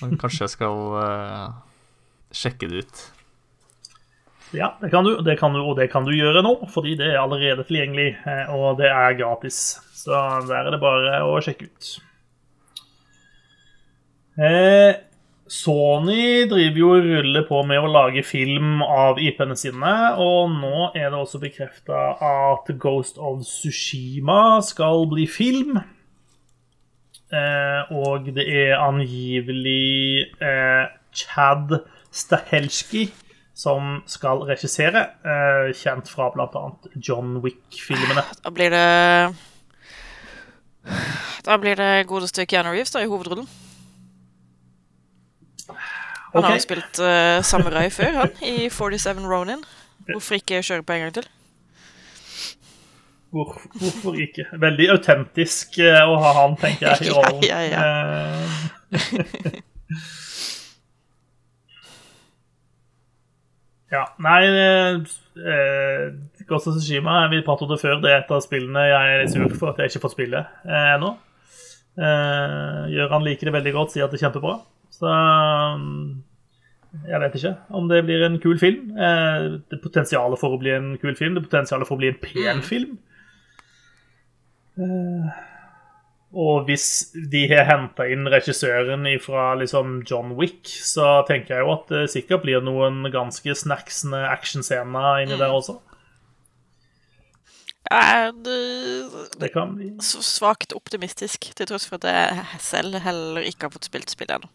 [0.00, 1.50] Men kanskje jeg skal uh,
[2.34, 3.04] sjekke det ut.
[4.54, 7.08] Ja, det kan, du, det kan, du, og det kan du gjøre nå, fordi det
[7.10, 9.80] er allerede tilgjengelig, eh, og det er gratis.
[9.98, 10.14] Så
[10.46, 11.88] der er det bare å sjekke ut.
[14.38, 14.92] Eh,
[15.50, 20.88] Sony driver jo og ruller på med å lage film av IP-ene sine, og nå
[20.94, 25.82] er det også bekrefta at Ghost of Sushima skal bli film.
[27.32, 31.78] Eh, og det er angivelig eh, Chad
[32.12, 33.08] Stahelski
[33.54, 36.64] som skal regissere, eh, kjent fra bl.a.
[36.98, 38.24] John Wick-filmene.
[38.44, 39.34] Da blir det
[41.44, 43.46] Da blir det godeste Keanu Reeves da, i hovedrollen.
[45.68, 46.48] Han okay.
[46.48, 49.62] har jo spilt uh, samurai før, han, i 47 Ronin.
[50.10, 51.28] Hvorfor ikke kjøre på en gang til?
[53.34, 54.44] Hvor, hvorfor ikke?
[54.62, 57.40] Veldig autentisk eh, å ha han, tenker jeg, i rollen.
[57.42, 57.82] ja, ja, ja.
[63.96, 64.04] ja.
[64.22, 66.14] Nei eh,
[66.46, 69.26] Ghost of Tsushima, vi pratet om det før, det er et av spillene jeg er
[69.32, 71.10] sur for at jeg ikke får spille eh, ennå.
[71.94, 74.54] Eh, Gjøran liker det veldig godt, sier at det er kjempebra.
[74.94, 76.06] Så mm,
[77.08, 78.94] jeg vet ikke om det blir en kul film.
[78.94, 82.22] Eh, det potensialet for å bli en kul film, det potensialet for å bli en
[82.22, 82.64] pen mm.
[82.70, 82.94] film.
[84.74, 85.28] Uh,
[86.34, 91.74] og hvis de har henta inn regissøren fra liksom John Wick, så tenker jeg jo
[91.76, 95.42] at det sikkert blir noen ganske snacksende actionscener inni mm.
[95.44, 95.78] der også.
[97.92, 98.58] Ja, det,
[99.38, 103.90] det kan bli Svakt optimistisk, til tross for at jeg selv heller ikke har fått
[103.92, 104.50] spilt spillet ennå.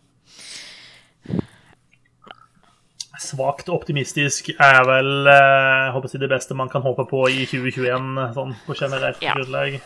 [3.20, 8.13] Svakt optimistisk er vel eh, håper jeg, det beste man kan håpe på i 2021,
[8.38, 9.36] sånn på generelt ja.
[9.36, 9.80] grunnlag.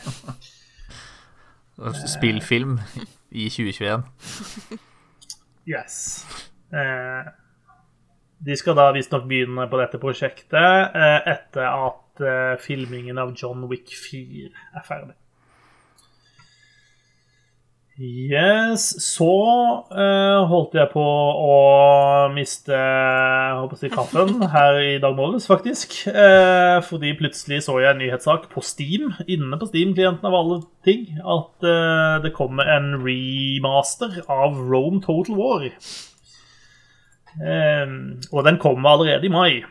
[2.05, 2.77] Spillfilm
[3.33, 4.05] i 2021.
[5.65, 5.97] Yes.
[6.73, 7.31] Eh,
[8.43, 10.53] de skal da visstnok begynne på dette prosjektet
[10.93, 15.15] eh, etter at eh, filmingen av John Wick 4 er ferdig.
[18.01, 18.87] Yes.
[19.05, 19.29] Så
[19.93, 21.57] uh, holdt jeg på å
[22.33, 25.99] miste håper jeg, kaffen her i dag morges, faktisk.
[26.09, 31.05] Uh, fordi plutselig så jeg en nyhetssak på Steam, inne på Steam-klienten av alle ting,
[31.21, 35.69] at uh, det kommer en remaster av Rome Total War.
[38.31, 39.63] og den kommer allerede i mai.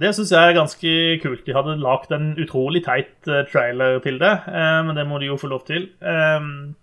[0.00, 1.44] det syns jeg er ganske kult.
[1.46, 3.14] De hadde lagd en utrolig teit
[3.52, 5.86] trailer til det, men det må de jo få lov til.
[6.02, 6.74] Um,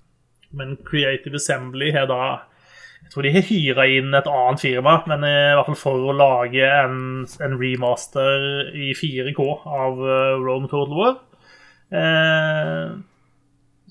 [0.57, 2.21] men Creative Assembly har da
[3.01, 6.15] Jeg tror de har hyra inn et annet firma, men i hvert fall for å
[6.15, 11.17] lage en, en remaster i 4K av uh, Rome Total War.
[11.91, 12.91] Eh,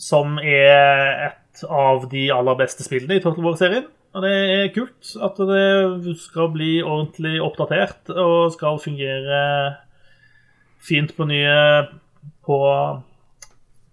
[0.00, 3.90] som er et av de aller beste spillene i Total War-serien.
[4.16, 9.42] Og det er kult at det skal bli ordentlig oppdatert og skal fungere
[10.82, 11.58] fint på nye
[12.46, 12.58] på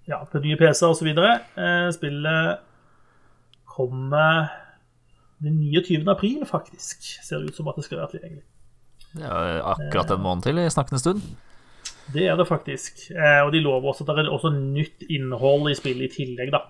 [0.08, 1.10] ja, på nye PC-er osv.
[1.12, 2.64] Eh, spillet
[3.78, 4.47] kommer
[5.43, 6.08] den 29.
[6.10, 7.03] april, faktisk.
[7.24, 8.45] Ser det ut som at det skal være tilgjengelig.
[9.18, 11.22] Er akkurat en måned til i snakkende stund.
[12.14, 13.10] Det er det faktisk.
[13.12, 16.53] Eh, og de lover også at det er også nytt innhold i spillet i tillegg,
[16.55, 16.64] da.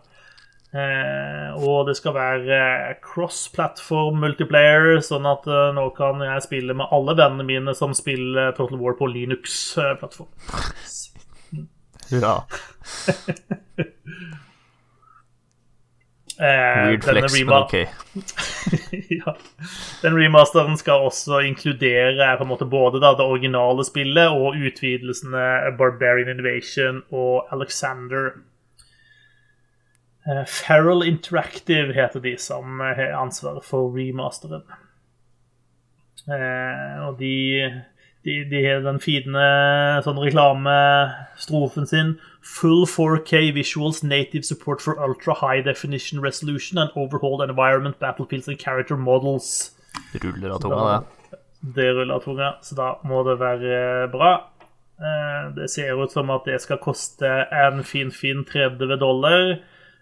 [0.78, 2.58] Eh, og det skal være
[3.06, 8.52] cross-platform multiplayer, sånn at eh, nå kan jeg spille med alle vennene mine som spiller
[8.58, 10.34] Total War på Linux-plattform.
[12.12, 12.44] Hurra.
[16.40, 17.74] Eh, Weird denne flex, men ok.
[19.10, 19.32] ja.
[20.02, 25.48] Den remasteren skal også inkludere på en måte både da, det originale spillet og utvidelsene
[25.80, 28.36] Barbarian Invasion og Alexander.
[30.28, 34.62] Eh, Feral Interactive heter de som har ansvaret for remasteren.
[36.28, 37.34] Eh, og de,
[38.26, 39.44] de, de har den fine
[40.06, 42.16] sånn reklamestrofen sin
[42.48, 48.58] Full 4K visuals, native support for ultra high definition resolution and overhauled environment, battlefields and
[48.58, 49.72] character models.
[50.14, 51.40] Det Ruller av tunga, det.
[51.76, 54.32] Det ruller av tunga, så da må det være bra.
[55.00, 59.60] Eh, Det ser ut som at det skal koste en fin, fin 30 dollar,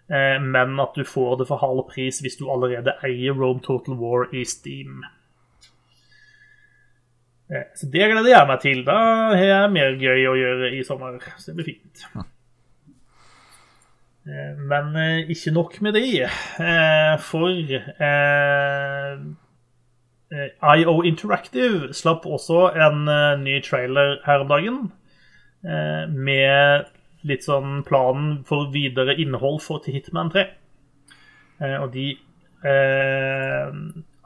[0.08, 3.98] eh, men at du får det for halv pris hvis du allerede eier Rome Total
[3.98, 5.02] War i Steam.
[7.50, 8.84] Eh, Så det gleder jeg meg til.
[8.84, 8.96] Da
[9.36, 12.06] har jeg mer gøy å gjøre i sommer, så det blir fint.
[14.26, 16.24] Eh, Men eh, ikke nok med det,
[16.58, 17.50] eh, for
[20.76, 23.04] IO Interactive slapp også en
[23.44, 24.78] ny trailer her om dagen.
[25.64, 26.86] eh, Med
[27.26, 30.46] litt sånn planen for videre innhold for til Hitman 3.
[31.60, 32.10] Eh, Og de
[32.64, 33.70] eh,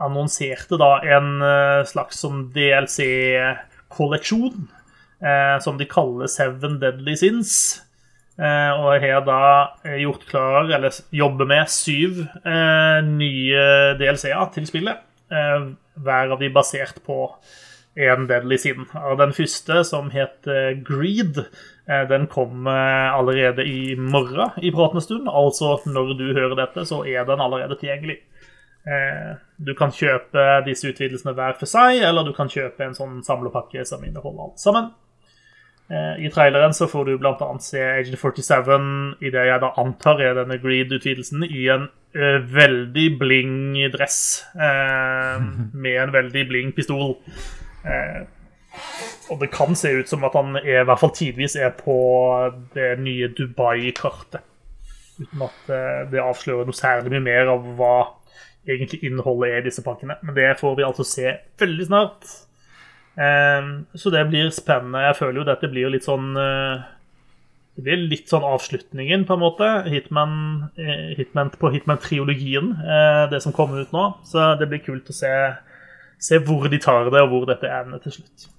[0.00, 4.68] annonserte da en eh, slags som DLC-kolleksjon.
[5.20, 7.82] Eh, som de kaller Seven Deadly Sins.
[8.40, 9.40] Eh, og har da
[10.00, 12.22] gjort klar, eller jobber med, syv
[13.04, 14.96] nye DLC-er til spillet.
[15.30, 17.36] Hver av de basert på
[18.00, 18.86] en Deadly Sin.
[18.96, 21.44] Og den første, som heter Greed,
[22.08, 25.28] den kommer allerede i morgen i pratende stund.
[25.28, 28.22] Altså når du hører dette, så er den allerede tilgjengelig.
[28.86, 33.18] Eh, Du kan kjøpe disse utvidelsene hver for seg, eller du kan kjøpe en sånn
[33.26, 34.86] samlepakke som inneholder alt sammen.
[35.90, 40.22] Eh, I traileren så får du annet se Agent 47 i det jeg da antar
[40.24, 44.46] er denne Greed-utvidelsen, i en eh, veldig bling dress
[45.82, 47.18] med en veldig bling pistol.
[49.30, 51.98] Og det kan se ut som at han er, i hvert fall tidvis er på
[52.74, 54.40] det nye Dubai-kartet.
[55.20, 55.68] Uten at
[56.10, 57.94] det avslører noe særlig mye mer av hva
[58.68, 60.18] egentlig innholdet er i disse pakkene.
[60.22, 62.30] Men det får vi altså se veldig snart.
[63.16, 65.04] Eh, så det blir spennende.
[65.08, 66.88] Jeg føler jo dette blir litt sånn eh,
[67.76, 69.68] Det blir litt sånn avslutningen, på en måte.
[69.88, 70.34] Hitman,
[70.76, 74.06] eh, Hitman på Hitman-triologien, eh, det som kommer ut nå.
[74.28, 75.32] Så det blir kult å se,
[76.20, 78.50] se hvor de tar det, og hvor dette ender til slutt.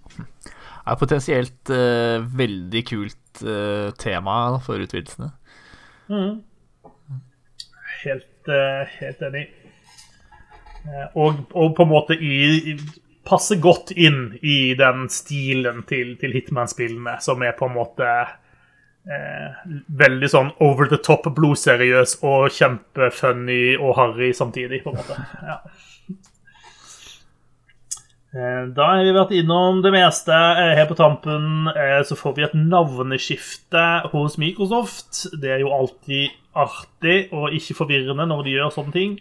[0.82, 5.30] Det er potensielt uh, veldig kult uh, tema for utvidelsene.
[8.02, 9.46] Helt, uh, helt enig.
[10.86, 12.78] Eh, Og, og på en måte i,
[13.28, 18.08] Passer godt inn i den stilen til, til Hitman-spillene, som er på en måte
[19.06, 19.60] eh,
[20.02, 25.20] veldig sånn over the top blodseriøs og kjempefunny og harry samtidig, på en måte.
[25.46, 25.60] Ja.
[28.34, 30.34] Eh, Da har vi vært innom det meste.
[30.34, 31.70] Eh, Her på tampen
[32.08, 35.28] så får vi et navneskifte hos Microsoft.
[35.42, 39.20] Det er jo alltid artig og ikke forvirrende når de gjør sånne ting.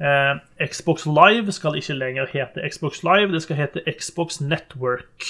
[0.00, 5.24] Eh, Xbox Live skal ikke lenger hete Xbox Live, det skal hete Xbox Network.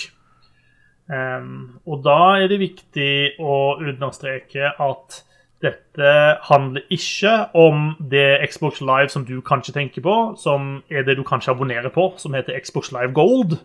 [1.10, 5.16] Um, og da er det viktig å understreke at
[5.60, 6.12] dette
[6.46, 11.24] handler ikke om det Xbox Live som du kanskje tenker på, som er det du
[11.26, 13.58] kanskje abonnerer på, som heter Xbox Live Gold.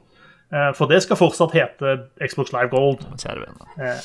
[0.49, 3.05] Uh, for det skal fortsatt hete Xbox Live Gold.
[3.77, 4.01] Uh.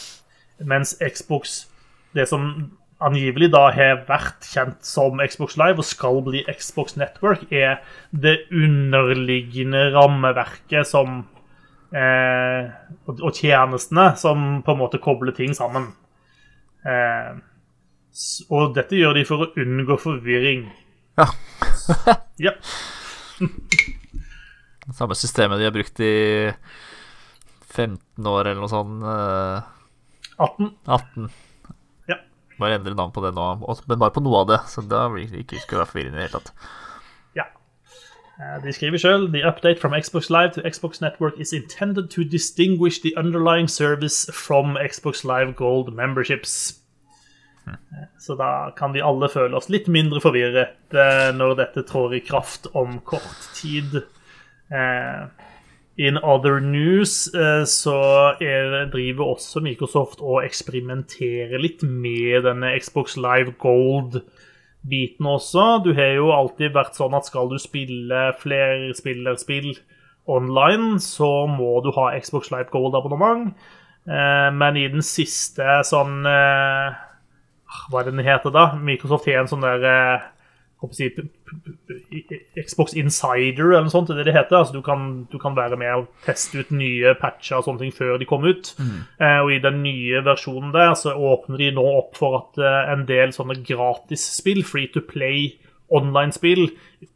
[0.60, 1.64] Mens Xbox,
[2.12, 7.46] det som angivelig da har vært kjent som Xbox Live og skal bli Xbox Network,
[7.52, 7.80] er
[8.12, 11.22] det underliggende rammeverket som
[11.96, 12.68] eh,
[13.06, 15.90] og, og tjenestene som på en måte kobler ting sammen.
[16.84, 17.40] Eh,
[18.50, 20.68] og dette gjør de for å unngå forvirring.
[21.20, 21.30] Ja.
[22.40, 22.54] Ja.
[24.96, 26.14] Samme systemet de har brukt i
[27.74, 29.04] 15 år eller noe sånt.
[29.04, 29.60] eh,
[30.40, 30.70] 18.
[30.88, 31.28] 18.
[32.60, 33.44] Bare endre navn på det nå,
[33.88, 34.58] men bare på noe av det.
[34.68, 36.52] Så da blir det ikke skulle være forvirrende i det hele tatt.
[37.38, 37.46] Ja.
[38.40, 42.24] Eh, De skriver sjøl The update from Xbox Live to Xbox Network is intended to
[42.24, 46.76] distinguish the underlying service from Xbox Live Gold memberships.
[47.68, 52.14] Eh, Så da kan vi alle føle oss litt mindre forvirret eh, når dette trår
[52.18, 54.02] i kraft om kort tid.
[54.70, 55.28] Eh,
[56.00, 57.98] In other news eh, så
[58.40, 65.66] er, driver også Microsoft og eksperimenterer litt med denne Xbox Live Gold-biten også.
[65.84, 69.74] Du har jo alltid vært sånn at skal du spille flerspillerspill
[70.30, 73.52] online, så må du ha Xbox Live Gold-abonnement.
[74.08, 76.96] Eh, men i den siste sånn eh,
[77.90, 78.70] Hva er det den heter da?
[78.80, 80.30] Microsoft har en sånn der
[81.50, 84.58] eh, Xbox Insider eller noe sånt, det det heter.
[84.60, 87.94] Altså, du, kan, du kan være med og teste ut nye patcher og sånne ting
[87.96, 88.72] før de kommer ut.
[89.20, 92.94] Eh, og i den nye versjonen der så åpner de nå opp for at eh,
[92.94, 95.50] en del sånne gratisspill, free to play
[95.90, 96.68] online-spill,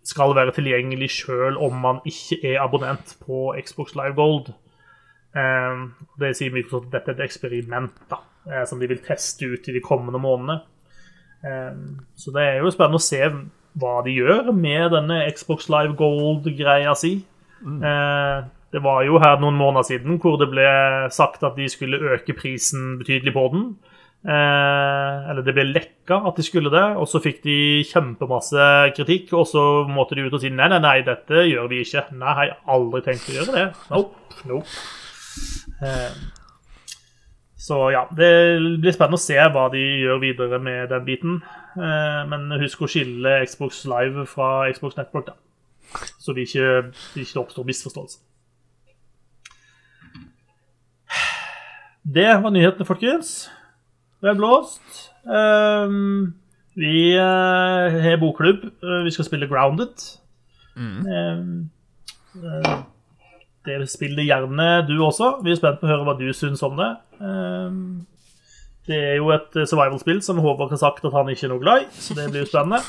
[0.05, 4.53] skal være tilgjengelig sjøl om man ikke er abonnent på Xbox Live Gold.
[5.35, 5.83] Eh,
[6.21, 9.69] det sier Microsoft at dette er et eksperiment da, eh, som de vil teste ut
[9.69, 10.63] i de kommende månedene.
[11.45, 13.21] Um, så det er jo spennende å se
[13.81, 17.17] hva de gjør med denne Xbox Live Gold-greia si.
[17.65, 18.45] Eh,
[18.75, 20.67] det var jo her noen måneder siden hvor det ble
[21.15, 23.67] sagt at de skulle øke prisen betydelig på den.
[24.25, 27.57] Eh, eller det ble lekka at de skulle det, og så fikk de
[27.89, 29.35] kjempemasse kritikk.
[29.37, 32.07] Og så måtte de ut og si nei, nei, nei, dette gjør vi ikke.
[32.19, 33.67] Nei, jeg har aldri tenkt å gjøre det.
[33.93, 34.79] Nope, nope.
[35.85, 36.17] Eh,
[37.65, 38.33] så ja, det
[38.83, 41.39] blir spennende å se hva de gjør videre med den biten.
[41.75, 45.37] Eh, Men husk å skille Xbox Live fra Xbox Network, da.
[46.19, 48.19] Så det ikke, det ikke oppstår misforståelse.
[52.15, 53.51] Det var nyhetene, folkens.
[54.21, 55.11] Det er blåst.
[55.25, 56.35] Um,
[56.77, 58.67] vi uh, har bokklubb.
[58.83, 60.21] Uh, Vi skal spille Grounded.
[60.77, 61.71] Um,
[62.35, 62.83] Uh,
[63.65, 65.37] det spiller gjerne du også.
[65.45, 66.91] Vi er spent på å høre hva du syns om det.
[67.21, 68.07] Um,
[68.89, 71.63] det er jo et eh, survival-spill som Håvard har sagt at han ikke er noe
[71.63, 72.83] glad i, så det blir jo spennende.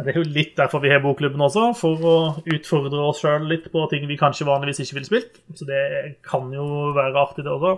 [0.00, 2.14] Det er jo litt derfor vi har bokklubben også, for å
[2.48, 5.42] utfordre oss sjøl litt på ting vi kanskje vanligvis ikke ville spilt.
[5.52, 5.82] Så det
[6.24, 7.74] kan jo være artig, det også.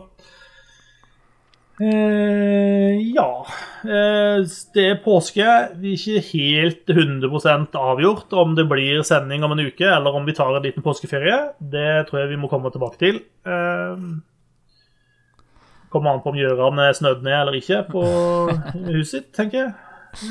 [1.82, 3.46] Eh, ja
[3.82, 4.42] eh,
[4.74, 5.46] Det er påske.
[5.80, 10.28] Vi er ikke helt 100% avgjort om det blir sending om en uke, eller om
[10.28, 11.40] vi tar en liten påskeferie.
[11.58, 13.22] Det tror jeg vi må komme tilbake til.
[13.42, 14.06] Eh,
[15.92, 18.02] kommer an på om Gjøran er snødd ned eller ikke på
[18.90, 19.72] huset sitt, tenker jeg.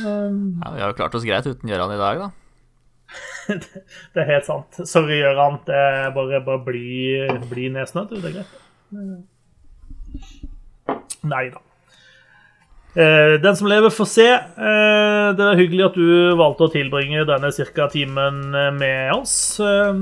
[0.05, 2.29] Um, Ja, vi har jo klart oss greit uten Gjøran i dag, da.
[4.13, 4.81] det er helt sant.
[4.87, 5.59] Sorry, Gjøran.
[5.67, 7.19] Det er bare, bare bli,
[7.51, 8.21] bli nedsnødd, du.
[8.21, 8.53] Det er greit.
[11.27, 11.61] Nei da.
[12.91, 14.27] Eh, den som lever, får se.
[14.35, 17.87] Eh, det er hyggelig at du valgte å tilbringe denne ca.
[17.93, 19.35] timen eh, med oss.
[19.63, 20.01] Eh,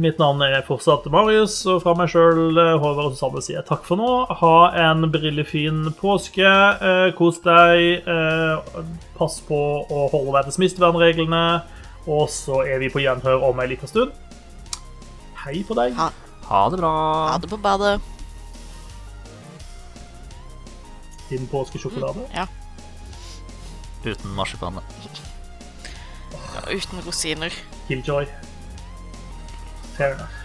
[0.00, 3.84] mitt navn er fortsatt Marius, og fra meg sjøl, Håvard og Susanne, sier jeg takk
[3.86, 4.08] for nå.
[4.40, 4.54] Ha
[4.88, 6.46] en brillefin påske.
[6.46, 8.06] Eh, kos deg.
[8.08, 8.82] Eh,
[9.18, 11.42] pass på å holde deg til smittevernreglene.
[12.10, 14.12] Og så er vi på gjenhør om ei lita stund.
[15.44, 15.94] Hei på deg.
[16.00, 16.10] Ha,
[16.50, 16.92] Ha det bra.
[17.30, 18.00] ha det på badet.
[21.30, 22.24] Din påskesjokolade.
[22.34, 22.46] Ja.
[24.04, 24.80] Uten marsipan.
[26.54, 27.52] ja uten rosiner.
[27.86, 28.26] Killjoy.
[30.00, 30.39] Fair enough.